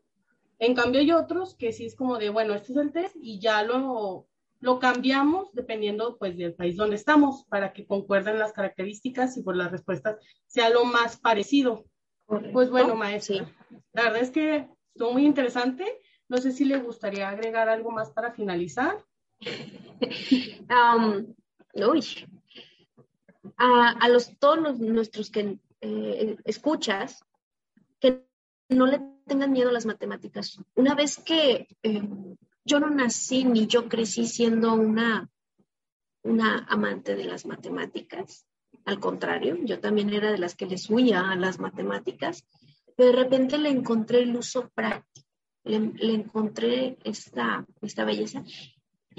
En 0.58 0.74
cambio 0.74 1.00
hay 1.00 1.10
otros 1.12 1.56
que 1.56 1.72
sí 1.72 1.86
es 1.86 1.96
como 1.96 2.18
de, 2.18 2.28
bueno, 2.28 2.54
este 2.54 2.72
es 2.72 2.78
el 2.78 2.92
test 2.92 3.16
y 3.18 3.40
ya 3.40 3.62
lo, 3.62 4.28
lo 4.60 4.78
cambiamos 4.78 5.52
dependiendo 5.54 6.18
pues 6.18 6.36
del 6.36 6.54
país 6.54 6.76
donde 6.76 6.96
estamos 6.96 7.46
para 7.48 7.72
que 7.72 7.86
concuerden 7.86 8.38
las 8.38 8.52
características 8.52 9.38
y 9.38 9.42
por 9.42 9.56
las 9.56 9.72
respuestas 9.72 10.18
sea 10.46 10.68
lo 10.68 10.84
más 10.84 11.18
parecido. 11.18 11.86
Pues 12.52 12.70
bueno, 12.70 12.94
maestra, 12.94 13.50
la 13.92 14.04
verdad 14.04 14.20
es 14.20 14.30
que 14.30 14.68
estuvo 14.94 15.12
muy 15.12 15.24
interesante. 15.24 15.98
No 16.28 16.36
sé 16.38 16.52
si 16.52 16.64
le 16.64 16.78
gustaría 16.78 17.28
agregar 17.28 17.68
algo 17.68 17.90
más 17.90 18.10
para 18.10 18.32
finalizar. 18.32 19.02
a, 23.56 24.08
los 24.08 24.38
todos 24.38 24.78
nuestros 24.78 25.30
que 25.30 25.58
eh, 25.80 26.36
escuchas, 26.44 27.24
que 27.98 28.26
no 28.68 28.86
le 28.86 29.00
tengan 29.26 29.52
miedo 29.52 29.70
a 29.70 29.72
las 29.72 29.86
matemáticas. 29.86 30.58
Una 30.74 30.94
vez 30.94 31.18
que 31.18 31.68
eh, 31.82 32.02
yo 32.64 32.80
no 32.80 32.90
nací 32.90 33.44
ni 33.44 33.66
yo 33.66 33.88
crecí 33.88 34.26
siendo 34.26 34.74
una, 34.74 35.30
una 36.22 36.66
amante 36.68 37.16
de 37.16 37.24
las 37.24 37.46
matemáticas, 37.46 38.46
al 38.84 39.00
contrario, 39.00 39.58
yo 39.64 39.80
también 39.80 40.10
era 40.10 40.30
de 40.30 40.38
las 40.38 40.54
que 40.54 40.66
les 40.66 40.88
huía 40.88 41.30
a 41.30 41.36
las 41.36 41.58
matemáticas, 41.58 42.46
pero 42.96 43.10
de 43.10 43.24
repente 43.24 43.58
le 43.58 43.70
encontré 43.70 44.22
el 44.22 44.36
uso 44.36 44.70
práctico, 44.70 45.26
le, 45.64 45.80
le 45.80 46.14
encontré 46.14 46.98
esta, 47.04 47.66
esta 47.82 48.04
belleza 48.04 48.44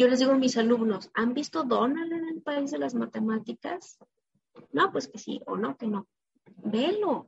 yo 0.01 0.07
les 0.07 0.17
digo 0.17 0.31
a 0.31 0.37
mis 0.37 0.57
alumnos, 0.57 1.11
¿han 1.13 1.35
visto 1.35 1.63
Donald 1.63 2.11
en 2.11 2.27
el 2.27 2.41
país 2.41 2.71
de 2.71 2.79
las 2.79 2.95
matemáticas? 2.95 3.99
No, 4.71 4.91
pues 4.91 5.07
que 5.07 5.19
sí, 5.19 5.39
o 5.45 5.55
no, 5.55 5.77
que 5.77 5.85
no. 5.85 6.07
Velo, 6.63 7.27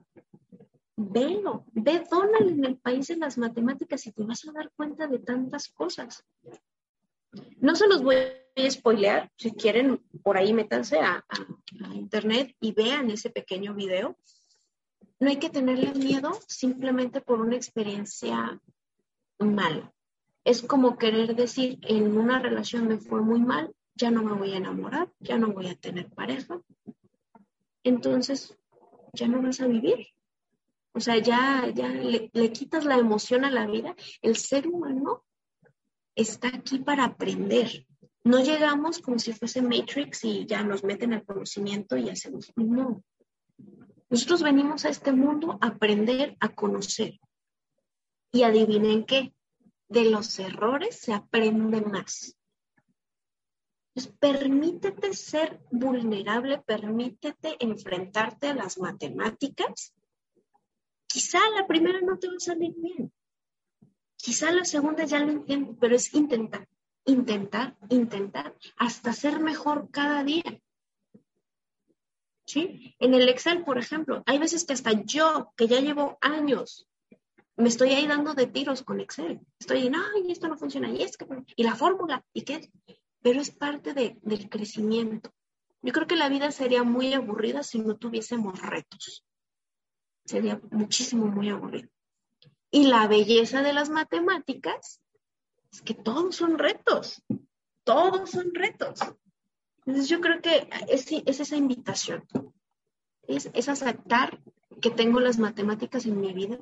velo, 0.95 1.65
ve 1.73 2.03
Donald 2.09 2.49
en 2.49 2.65
el 2.65 2.77
país 2.77 3.05
de 3.09 3.17
las 3.17 3.37
matemáticas 3.37 4.07
y 4.07 4.11
te 4.11 4.23
vas 4.23 4.47
a 4.47 4.53
dar 4.53 4.71
cuenta 4.75 5.05
de 5.05 5.19
tantas 5.19 5.69
cosas. 5.69 6.25
No 7.57 7.75
se 7.75 7.87
los 7.87 8.01
voy 8.01 8.15
a 8.15 8.71
spoilear, 8.71 9.31
si 9.37 9.51
quieren, 9.51 10.03
por 10.23 10.37
ahí 10.37 10.51
métanse 10.51 10.97
a, 10.97 11.23
internet 11.93 12.55
y 12.59 12.71
vean 12.71 13.11
ese 13.11 13.29
pequeño 13.29 13.75
video. 13.75 14.17
no 15.19 15.29
hay 15.29 15.37
que 15.37 15.51
tenerle 15.51 15.93
miedo 15.93 16.31
simplemente 16.47 17.21
por 17.21 17.39
una 17.39 17.55
experiencia 17.55 18.59
mala. 19.37 19.93
Es 20.43 20.61
como 20.61 20.97
querer 20.97 21.35
decir, 21.35 21.79
en 21.83 22.17
una 22.17 22.39
relación 22.39 22.87
me 22.87 22.97
fue 22.97 23.21
muy 23.21 23.39
mal, 23.39 23.73
ya 23.95 24.11
no 24.11 24.23
me 24.23 24.33
voy 24.33 24.53
a 24.53 24.57
enamorar, 24.57 25.11
ya 25.19 25.37
no 25.37 25.53
voy 25.53 25.67
a 25.67 25.75
tener 25.75 26.09
pareja. 26.09 26.61
Entonces, 27.83 28.57
ya 29.13 29.27
no 29.27 29.41
vas 29.41 29.61
a 29.61 29.67
vivir. 29.67 30.07
O 30.93 30.99
sea, 30.99 31.17
ya, 31.17 31.71
ya 31.73 31.87
le, 31.89 32.29
quitas 32.51 32.85
la 32.85 32.97
emoción 32.97 33.45
a 33.45 33.51
la 33.51 33.65
vida. 33.67 33.95
El 34.21 34.35
ser 34.37 34.67
humano 34.67 35.23
está 36.15 36.49
aquí 36.49 36.79
para 36.79 37.05
aprender. 37.05 37.85
No 38.23 38.41
llegamos 38.41 38.99
como 38.99 39.19
si 39.19 39.33
fuese 39.33 39.61
Matrix 39.61 40.23
y 40.23 40.45
ya 40.45 40.63
nos 40.63 40.83
meten 40.83 41.13
el 41.13 41.25
conocimiento 41.25 41.97
y 41.97 42.09
hacemos. 42.09 42.51
No. 42.55 43.03
Nosotros 44.09 44.43
venimos 44.43 44.85
a 44.85 44.89
este 44.89 45.11
mundo 45.11 45.57
a 45.61 45.67
aprender, 45.67 46.37
a 46.39 46.49
conocer. 46.49 47.19
Y 48.31 48.43
adivinen 48.43 49.05
qué, 49.05 49.33
de 49.93 50.09
los 50.09 50.39
errores 50.39 50.99
se 50.99 51.13
aprende 51.13 51.81
más. 51.81 52.35
Entonces, 53.95 54.17
permítete 54.19 55.13
ser 55.13 55.61
vulnerable, 55.71 56.59
permítete 56.59 57.55
enfrentarte 57.59 58.47
a 58.47 58.55
las 58.55 58.79
matemáticas. 58.79 59.93
Quizá 61.05 61.39
la 61.55 61.67
primera 61.67 62.01
no 62.01 62.17
te 62.17 62.27
va 62.27 62.33
a 62.37 62.39
salir 62.39 62.73
bien, 62.75 63.13
quizá 64.15 64.51
la 64.51 64.65
segunda 64.65 65.05
ya 65.05 65.19
lo 65.19 65.31
entiendo, 65.31 65.77
pero 65.79 65.95
es 65.95 66.11
intentar, 66.15 66.67
intentar, 67.05 67.77
intentar, 67.89 68.57
hasta 68.77 69.13
ser 69.13 69.39
mejor 69.39 69.91
cada 69.91 70.23
día. 70.23 70.59
¿sí? 72.47 72.95
En 72.97 73.13
el 73.13 73.29
Excel, 73.29 73.63
por 73.63 73.77
ejemplo, 73.77 74.23
hay 74.25 74.39
veces 74.39 74.65
que 74.65 74.73
hasta 74.73 74.91
yo, 75.03 75.53
que 75.55 75.67
ya 75.67 75.81
llevo 75.81 76.17
años, 76.19 76.87
me 77.55 77.69
estoy 77.69 77.89
ahí 77.89 78.07
dando 78.07 78.33
de 78.33 78.47
tiros 78.47 78.83
con 78.83 78.99
Excel. 78.99 79.39
Estoy 79.59 79.87
en, 79.87 79.95
ay, 79.95 80.31
esto 80.31 80.47
no 80.47 80.57
funciona, 80.57 80.89
y 80.89 81.03
es 81.03 81.17
y 81.55 81.63
la 81.63 81.75
fórmula, 81.75 82.23
y 82.33 82.43
qué, 82.43 82.71
pero 83.21 83.41
es 83.41 83.51
parte 83.51 83.93
de, 83.93 84.17
del 84.21 84.49
crecimiento. 84.49 85.33
Yo 85.81 85.91
creo 85.91 86.07
que 86.07 86.15
la 86.15 86.29
vida 86.29 86.51
sería 86.51 86.83
muy 86.83 87.13
aburrida 87.13 87.63
si 87.63 87.79
no 87.79 87.97
tuviésemos 87.97 88.61
retos. 88.61 89.25
Sería 90.25 90.59
muchísimo, 90.71 91.25
muy 91.25 91.49
aburrido. 91.49 91.89
Y 92.71 92.87
la 92.87 93.07
belleza 93.07 93.61
de 93.61 93.73
las 93.73 93.89
matemáticas 93.89 95.01
es 95.71 95.81
que 95.81 95.93
todos 95.93 96.35
son 96.35 96.57
retos. 96.57 97.21
Todos 97.83 98.31
son 98.31 98.53
retos. 98.53 98.99
Entonces 99.85 100.09
yo 100.09 100.21
creo 100.21 100.41
que 100.41 100.69
es, 100.87 101.11
es 101.11 101.39
esa 101.39 101.57
invitación, 101.57 102.25
es, 103.27 103.49
es, 103.53 103.67
aceptar 103.67 104.41
que 104.81 104.89
tengo 104.89 105.19
las 105.19 105.39
matemáticas 105.39 106.05
en 106.05 106.21
mi 106.21 106.33
vida. 106.33 106.57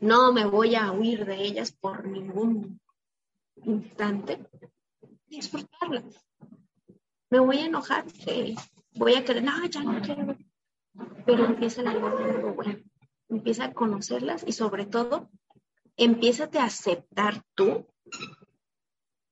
No 0.00 0.32
me 0.32 0.46
voy 0.46 0.74
a 0.74 0.92
huir 0.92 1.24
de 1.24 1.42
ellas 1.42 1.72
por 1.72 2.06
ningún 2.06 2.80
instante. 3.64 4.46
Disfrutarlas. 5.26 6.04
Me 7.30 7.40
voy 7.40 7.58
a 7.58 7.66
enojar, 7.66 8.04
voy 8.94 9.14
a 9.14 9.24
querer, 9.24 9.42
no, 9.42 9.64
ya 9.66 9.82
no 9.82 10.00
quiero. 10.00 10.36
Pero 11.24 11.44
empieza 11.44 11.82
la 11.82 11.90
algo 11.90 12.54
bueno. 12.54 12.78
Empieza 13.28 13.64
a 13.64 13.72
conocerlas 13.72 14.44
y 14.46 14.52
sobre 14.52 14.86
todo, 14.86 15.28
empieza 15.96 16.48
a 16.52 16.64
aceptar 16.64 17.42
tú 17.54 17.86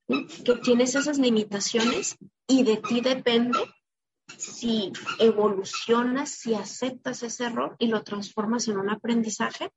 que 0.08 0.56
tienes 0.62 0.94
esas 0.94 1.18
limitaciones 1.18 2.16
y 2.46 2.64
de 2.64 2.76
ti 2.78 3.00
depende 3.00 3.58
si 4.36 4.92
evolucionas, 5.18 6.30
si 6.30 6.54
aceptas 6.54 7.22
ese 7.22 7.44
error 7.44 7.76
y 7.78 7.86
lo 7.86 8.02
transformas 8.02 8.68
en 8.68 8.78
un 8.78 8.90
aprendizaje 8.90 9.70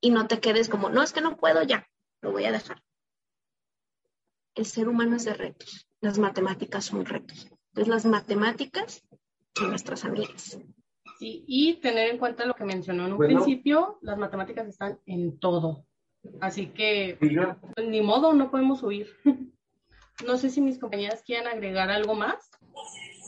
y 0.00 0.10
no 0.10 0.26
te 0.26 0.40
quedes 0.40 0.68
como, 0.68 0.88
no, 0.88 1.02
es 1.02 1.12
que 1.12 1.20
no 1.20 1.36
puedo 1.36 1.62
ya, 1.62 1.86
lo 2.22 2.32
voy 2.32 2.44
a 2.44 2.52
dejar. 2.52 2.82
El 4.54 4.66
ser 4.66 4.88
humano 4.88 5.16
es 5.16 5.24
de 5.24 5.34
retos, 5.34 5.86
las 6.00 6.18
matemáticas 6.18 6.86
son 6.86 7.04
retos. 7.04 7.48
Entonces 7.68 7.88
las 7.88 8.06
matemáticas 8.06 9.02
son 9.54 9.70
nuestras 9.70 10.04
amigas. 10.04 10.58
Sí, 11.18 11.44
y 11.46 11.74
tener 11.80 12.10
en 12.10 12.18
cuenta 12.18 12.44
lo 12.44 12.54
que 12.54 12.64
mencionó 12.64 13.06
en 13.06 13.12
un 13.12 13.18
principio, 13.18 13.98
las 14.02 14.18
matemáticas 14.18 14.68
están 14.68 14.98
en 15.06 15.38
todo. 15.38 15.86
Así 16.40 16.68
que, 16.68 17.18
ni 17.82 18.00
modo, 18.00 18.32
no 18.32 18.50
podemos 18.50 18.82
huir. 18.82 19.08
No 20.26 20.38
sé 20.38 20.48
si 20.48 20.62
mis 20.62 20.78
compañeras 20.78 21.22
quieren 21.22 21.46
agregar 21.46 21.90
algo 21.90 22.14
más. 22.14 22.50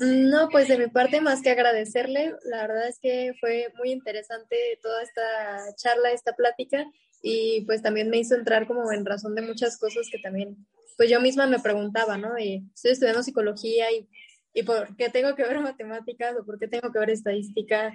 No, 0.00 0.48
pues 0.48 0.68
de 0.68 0.78
mi 0.78 0.86
parte, 0.88 1.20
más 1.20 1.42
que 1.42 1.50
agradecerle, 1.50 2.34
la 2.44 2.66
verdad 2.66 2.88
es 2.88 2.98
que 3.00 3.32
fue 3.40 3.72
muy 3.76 3.90
interesante 3.90 4.56
toda 4.82 5.02
esta 5.02 5.74
charla, 5.76 6.12
esta 6.12 6.34
plática, 6.34 6.84
y 7.22 7.62
pues 7.62 7.82
también 7.82 8.08
me 8.08 8.18
hizo 8.18 8.34
entrar 8.34 8.66
como 8.66 8.92
en 8.92 9.04
razón 9.04 9.34
de 9.34 9.42
muchas 9.42 9.78
cosas 9.78 10.08
que 10.10 10.18
también, 10.18 10.56
pues 10.96 11.10
yo 11.10 11.20
misma 11.20 11.46
me 11.46 11.58
preguntaba, 11.58 12.16
¿no? 12.16 12.38
Y 12.38 12.64
estoy 12.74 12.92
estudiando 12.92 13.22
psicología 13.22 13.90
y, 13.90 14.08
y 14.54 14.62
por 14.62 14.96
qué 14.96 15.08
tengo 15.08 15.34
que 15.34 15.42
ver 15.42 15.58
matemáticas 15.60 16.36
o 16.36 16.44
por 16.44 16.58
qué 16.58 16.68
tengo 16.68 16.92
que 16.92 16.98
ver 16.98 17.10
estadística, 17.10 17.92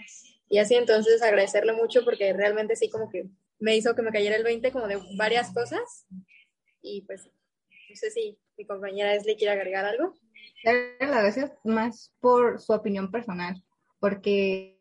y 0.50 0.58
así 0.58 0.76
entonces 0.76 1.22
agradecerle 1.22 1.74
mucho 1.74 2.04
porque 2.04 2.34
realmente 2.34 2.76
sí 2.76 2.90
como 2.90 3.10
que 3.10 3.30
me 3.60 3.78
hizo 3.78 3.96
que 3.96 4.02
me 4.02 4.12
cayera 4.12 4.36
el 4.36 4.44
20 4.44 4.72
como 4.72 4.88
de 4.88 5.00
varias 5.18 5.54
cosas, 5.54 6.06
y 6.82 7.02
pues 7.04 7.30
no 7.90 7.96
sé 7.96 8.12
si 8.12 8.38
mi 8.58 8.66
compañera 8.66 9.16
Esli 9.16 9.36
quiere 9.36 9.54
agregar 9.54 9.86
algo. 9.86 10.16
Darle 10.64 10.96
las 11.00 11.10
gracias 11.10 11.54
más 11.64 12.14
por 12.20 12.60
su 12.60 12.74
opinión 12.74 13.12
personal, 13.12 13.64
porque 14.00 14.80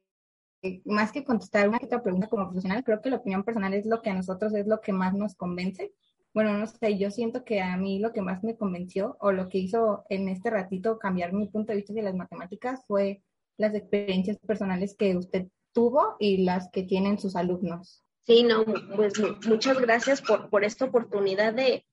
más 0.84 1.12
que 1.12 1.24
contestar 1.24 1.68
una 1.68 1.80
otra 1.82 2.02
pregunta 2.02 2.28
como 2.28 2.46
profesional, 2.46 2.84
creo 2.84 3.00
que 3.00 3.10
la 3.10 3.16
opinión 3.16 3.42
personal 3.42 3.74
es 3.74 3.86
lo 3.86 4.00
que 4.00 4.10
a 4.10 4.14
nosotros 4.14 4.54
es 4.54 4.66
lo 4.66 4.80
que 4.80 4.92
más 4.92 5.14
nos 5.14 5.34
convence. 5.34 5.92
Bueno, 6.34 6.56
no 6.56 6.66
sé, 6.66 6.96
yo 6.98 7.10
siento 7.10 7.44
que 7.44 7.60
a 7.60 7.76
mí 7.76 7.98
lo 7.98 8.12
que 8.12 8.22
más 8.22 8.42
me 8.42 8.56
convenció 8.56 9.16
o 9.20 9.32
lo 9.32 9.48
que 9.48 9.58
hizo 9.58 10.04
en 10.08 10.28
este 10.28 10.50
ratito 10.50 10.98
cambiar 10.98 11.32
mi 11.32 11.48
punto 11.48 11.72
de 11.72 11.76
vista 11.76 11.92
de 11.92 12.02
las 12.02 12.14
matemáticas 12.14 12.82
fue 12.86 13.22
las 13.58 13.74
experiencias 13.74 14.38
personales 14.38 14.94
que 14.96 15.16
usted 15.16 15.48
tuvo 15.72 16.16
y 16.18 16.44
las 16.44 16.70
que 16.70 16.84
tienen 16.84 17.18
sus 17.18 17.36
alumnos. 17.36 18.04
Sí, 18.24 18.44
no, 18.44 18.64
pues 18.94 19.14
muchas 19.46 19.80
gracias 19.80 20.22
por, 20.22 20.48
por 20.48 20.64
esta 20.64 20.84
oportunidad 20.84 21.52
de, 21.54 21.84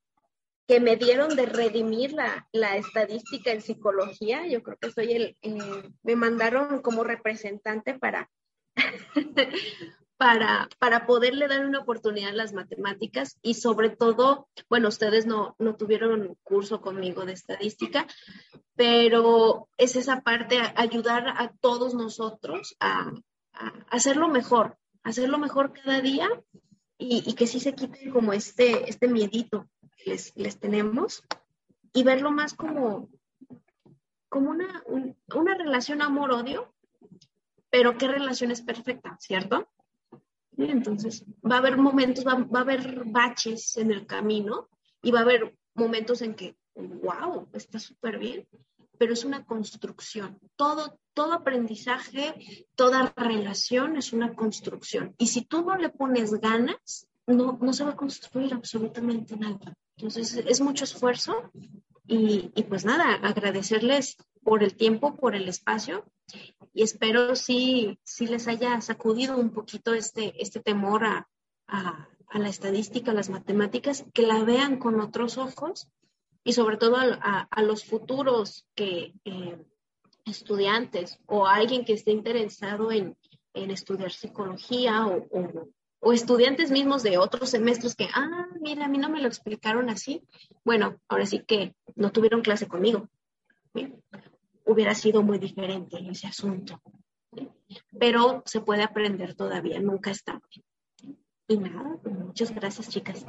que 0.70 0.80
me 0.80 0.98
dieron 0.98 1.36
de 1.36 1.48
redimir 1.48 2.14
la, 2.14 2.48
la, 2.52 2.78
estadística 2.78 3.52
en 3.52 3.64
psicología. 3.64 4.46
Yo 4.46 4.62
creo 4.62 4.78
que 4.78 4.92
soy 4.92 5.14
el, 5.14 5.38
eh, 5.42 5.90
me 6.04 6.16
mandaron 6.16 6.84
como 6.84 7.04
representante 7.04 7.98
para, 7.98 8.30
para, 10.18 10.70
para 10.78 11.08
poderle 11.08 11.48
dar 11.48 11.66
una 11.66 11.80
oportunidad 11.80 12.30
a 12.30 12.36
las 12.36 12.54
matemáticas 12.54 13.40
y 13.42 13.56
sobre 13.56 13.90
todo, 13.90 14.48
bueno, 14.70 14.90
ustedes 14.90 15.26
no, 15.26 15.56
no 15.58 15.76
tuvieron 15.76 16.38
curso 16.44 16.82
conmigo 16.82 17.26
de 17.26 17.34
estadística, 17.34 18.06
pero 18.76 19.70
es 19.76 19.96
esa 19.96 20.22
parte, 20.22 20.60
ayudar 20.76 21.30
a 21.30 21.52
todos 21.62 21.96
nosotros 21.96 22.76
a, 22.80 23.12
hacerlo 23.90 24.28
mejor, 24.28 24.78
hacerlo 25.02 25.40
mejor 25.40 25.74
cada 25.74 26.00
día 26.00 26.30
y, 27.00 27.24
y 27.26 27.34
que 27.34 27.48
sí 27.48 27.60
se 27.60 27.74
quite 27.74 28.12
como 28.12 28.34
este, 28.34 28.88
este 28.88 29.08
miedito 29.08 29.68
les, 30.06 30.36
les 30.36 30.60
tenemos 30.60 31.24
y 31.94 32.04
verlo 32.04 32.32
más 32.32 32.54
como, 32.54 33.10
como 34.30 34.52
una, 34.52 34.84
una 35.34 35.56
relación 35.56 36.02
amor-odio, 36.02 36.74
pero 37.70 37.98
qué 37.98 38.08
relación 38.08 38.52
es 38.52 38.62
perfecta, 38.62 39.18
¿cierto? 39.20 39.68
entonces, 40.58 41.24
va 41.50 41.56
a 41.56 41.60
haber 41.60 41.78
momentos, 41.78 42.26
va, 42.26 42.36
va, 42.36 42.60
a 42.60 42.64
haber 42.64 43.06
baches 43.06 43.78
en 43.78 43.92
el 43.92 44.06
camino 44.06 44.70
y 45.02 45.12
va 45.12 45.20
a 45.20 45.24
haber 45.24 45.56
momentos 45.74 46.22
en 46.22 46.36
que, 46.36 46.58
wow, 46.76 47.48
está 47.54 47.80
súper 47.80 48.20
bien, 48.20 48.46
pero 48.98 49.14
es 49.14 49.24
una 49.24 49.46
construcción. 49.46 50.38
Todo, 50.58 51.00
todo 51.14 51.34
aprendizaje, 51.34 52.68
toda 52.76 53.14
relación 53.16 53.96
es 53.96 54.12
una 54.12 54.36
construcción. 54.36 55.16
Y 55.18 55.28
si 55.28 55.46
tú 55.46 55.62
no 55.64 55.78
le 55.78 55.90
pones 55.90 56.34
ganas, 56.42 57.08
no, 57.30 57.58
no 57.62 57.74
se 57.74 57.84
va 57.84 57.92
a 57.92 57.96
construir 57.96 58.54
absolutamente 58.54 59.36
nada. 59.38 59.74
Entonces, 59.96 60.36
es 60.36 60.62
mucho 60.62 60.84
esfuerzo 60.84 61.52
y, 62.08 62.52
y, 62.56 62.64
pues 62.64 62.86
nada, 62.86 63.16
agradecerles 63.16 64.18
por 64.44 64.64
el 64.64 64.76
tiempo, 64.76 65.16
por 65.16 65.36
el 65.36 65.48
espacio 65.48 66.06
y 66.74 66.84
espero 66.84 67.36
sí, 67.36 68.00
sí 68.04 68.28
les 68.28 68.48
haya 68.48 68.80
sacudido 68.82 69.38
un 69.38 69.52
poquito 69.52 69.94
este, 69.94 70.42
este 70.42 70.60
temor 70.60 71.04
a, 71.06 71.28
a, 71.68 72.08
la 72.34 72.50
estadística, 72.50 73.12
a 73.12 73.16
las 73.16 73.30
matemáticas, 73.30 74.06
que 74.14 74.24
la 74.24 74.44
vean 74.44 74.78
con 74.78 75.00
otros 75.02 75.38
ojos 75.38 75.90
y 76.44 76.54
sobre 76.54 76.78
todo 76.78 76.98
a, 76.98 77.48
a 77.50 77.62
los 77.64 77.84
futuros 77.86 78.66
que, 78.76 79.14
eh, 79.26 79.58
estudiantes 80.30 81.20
o 81.26 81.46
alguien 81.48 81.86
que 81.86 81.94
esté 81.94 82.12
interesado 82.12 82.92
en, 82.92 83.18
en 83.54 83.72
estudiar 83.72 84.12
psicología 84.12 85.08
o, 85.08 85.28
o, 85.32 85.70
o 86.00 86.14
estudiantes 86.14 86.72
mismos 86.72 87.04
de 87.04 87.18
otros 87.18 87.50
semestres 87.50 87.96
que, 87.96 88.08
ah, 88.14 88.48
mira, 88.62 88.86
a 88.86 88.88
mí 88.88 88.98
no 88.98 89.10
me 89.10 89.22
lo 89.22 89.28
explicaron 89.28 89.90
así. 89.90 90.24
Bueno, 90.64 90.98
ahora 91.08 91.26
sí 91.26 91.44
que 91.46 91.76
no 91.96 92.12
tuvieron 92.12 92.42
clase 92.42 92.68
conmigo. 92.68 93.10
Hubiera 94.66 94.96
sido 94.96 95.22
muy 95.24 95.40
diferente 95.40 95.98
ese 96.10 96.28
asunto. 96.28 96.82
pero 98.00 98.42
se 98.46 98.62
puede 98.62 98.84
aprender 98.84 99.36
todavía, 99.36 99.80
nunca 99.80 100.10
está 100.10 100.42
Y 101.48 101.58
nada, 101.58 102.00
muchas 102.04 102.54
gracias, 102.54 102.90
chicas. 102.90 103.26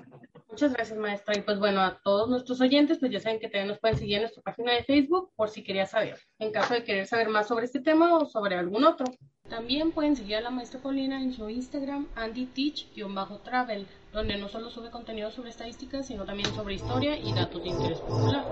Muchas 0.50 0.72
gracias, 0.72 0.98
maestra. 0.98 1.36
Y 1.36 1.42
pues 1.42 1.58
bueno, 1.58 1.80
a 1.80 2.00
todos 2.02 2.28
nuestros 2.28 2.60
oyentes, 2.60 2.98
pues 2.98 3.12
ya 3.12 3.20
saben 3.20 3.38
que 3.38 3.48
también 3.48 3.68
nos 3.68 3.78
pueden 3.78 3.96
seguir 3.96 4.16
en 4.16 4.22
nuestra 4.22 4.42
página 4.42 4.72
de 4.72 4.82
Facebook 4.82 5.30
por 5.36 5.48
si 5.48 5.62
quería 5.62 5.86
saber, 5.86 6.18
en 6.38 6.50
caso 6.50 6.74
de 6.74 6.84
querer 6.84 7.06
saber 7.06 7.28
más 7.28 7.46
sobre 7.46 7.66
este 7.66 7.80
tema 7.80 8.16
o 8.18 8.26
sobre 8.26 8.56
algún 8.56 8.84
otro. 8.84 9.06
También 9.48 9.92
pueden 9.92 10.16
seguir 10.16 10.36
a 10.36 10.40
la 10.40 10.50
maestra 10.50 10.80
Paulina 10.80 11.20
en 11.20 11.32
su 11.32 11.48
Instagram, 11.48 12.06
andyteach-travel, 12.14 13.86
donde 14.12 14.36
no 14.38 14.48
solo 14.48 14.70
sube 14.70 14.90
contenido 14.90 15.30
sobre 15.30 15.50
estadísticas, 15.50 16.06
sino 16.06 16.24
también 16.24 16.52
sobre 16.54 16.74
historia 16.74 17.16
y 17.16 17.32
datos 17.32 17.62
de 17.62 17.68
interés 17.68 17.98
popular. 17.98 18.44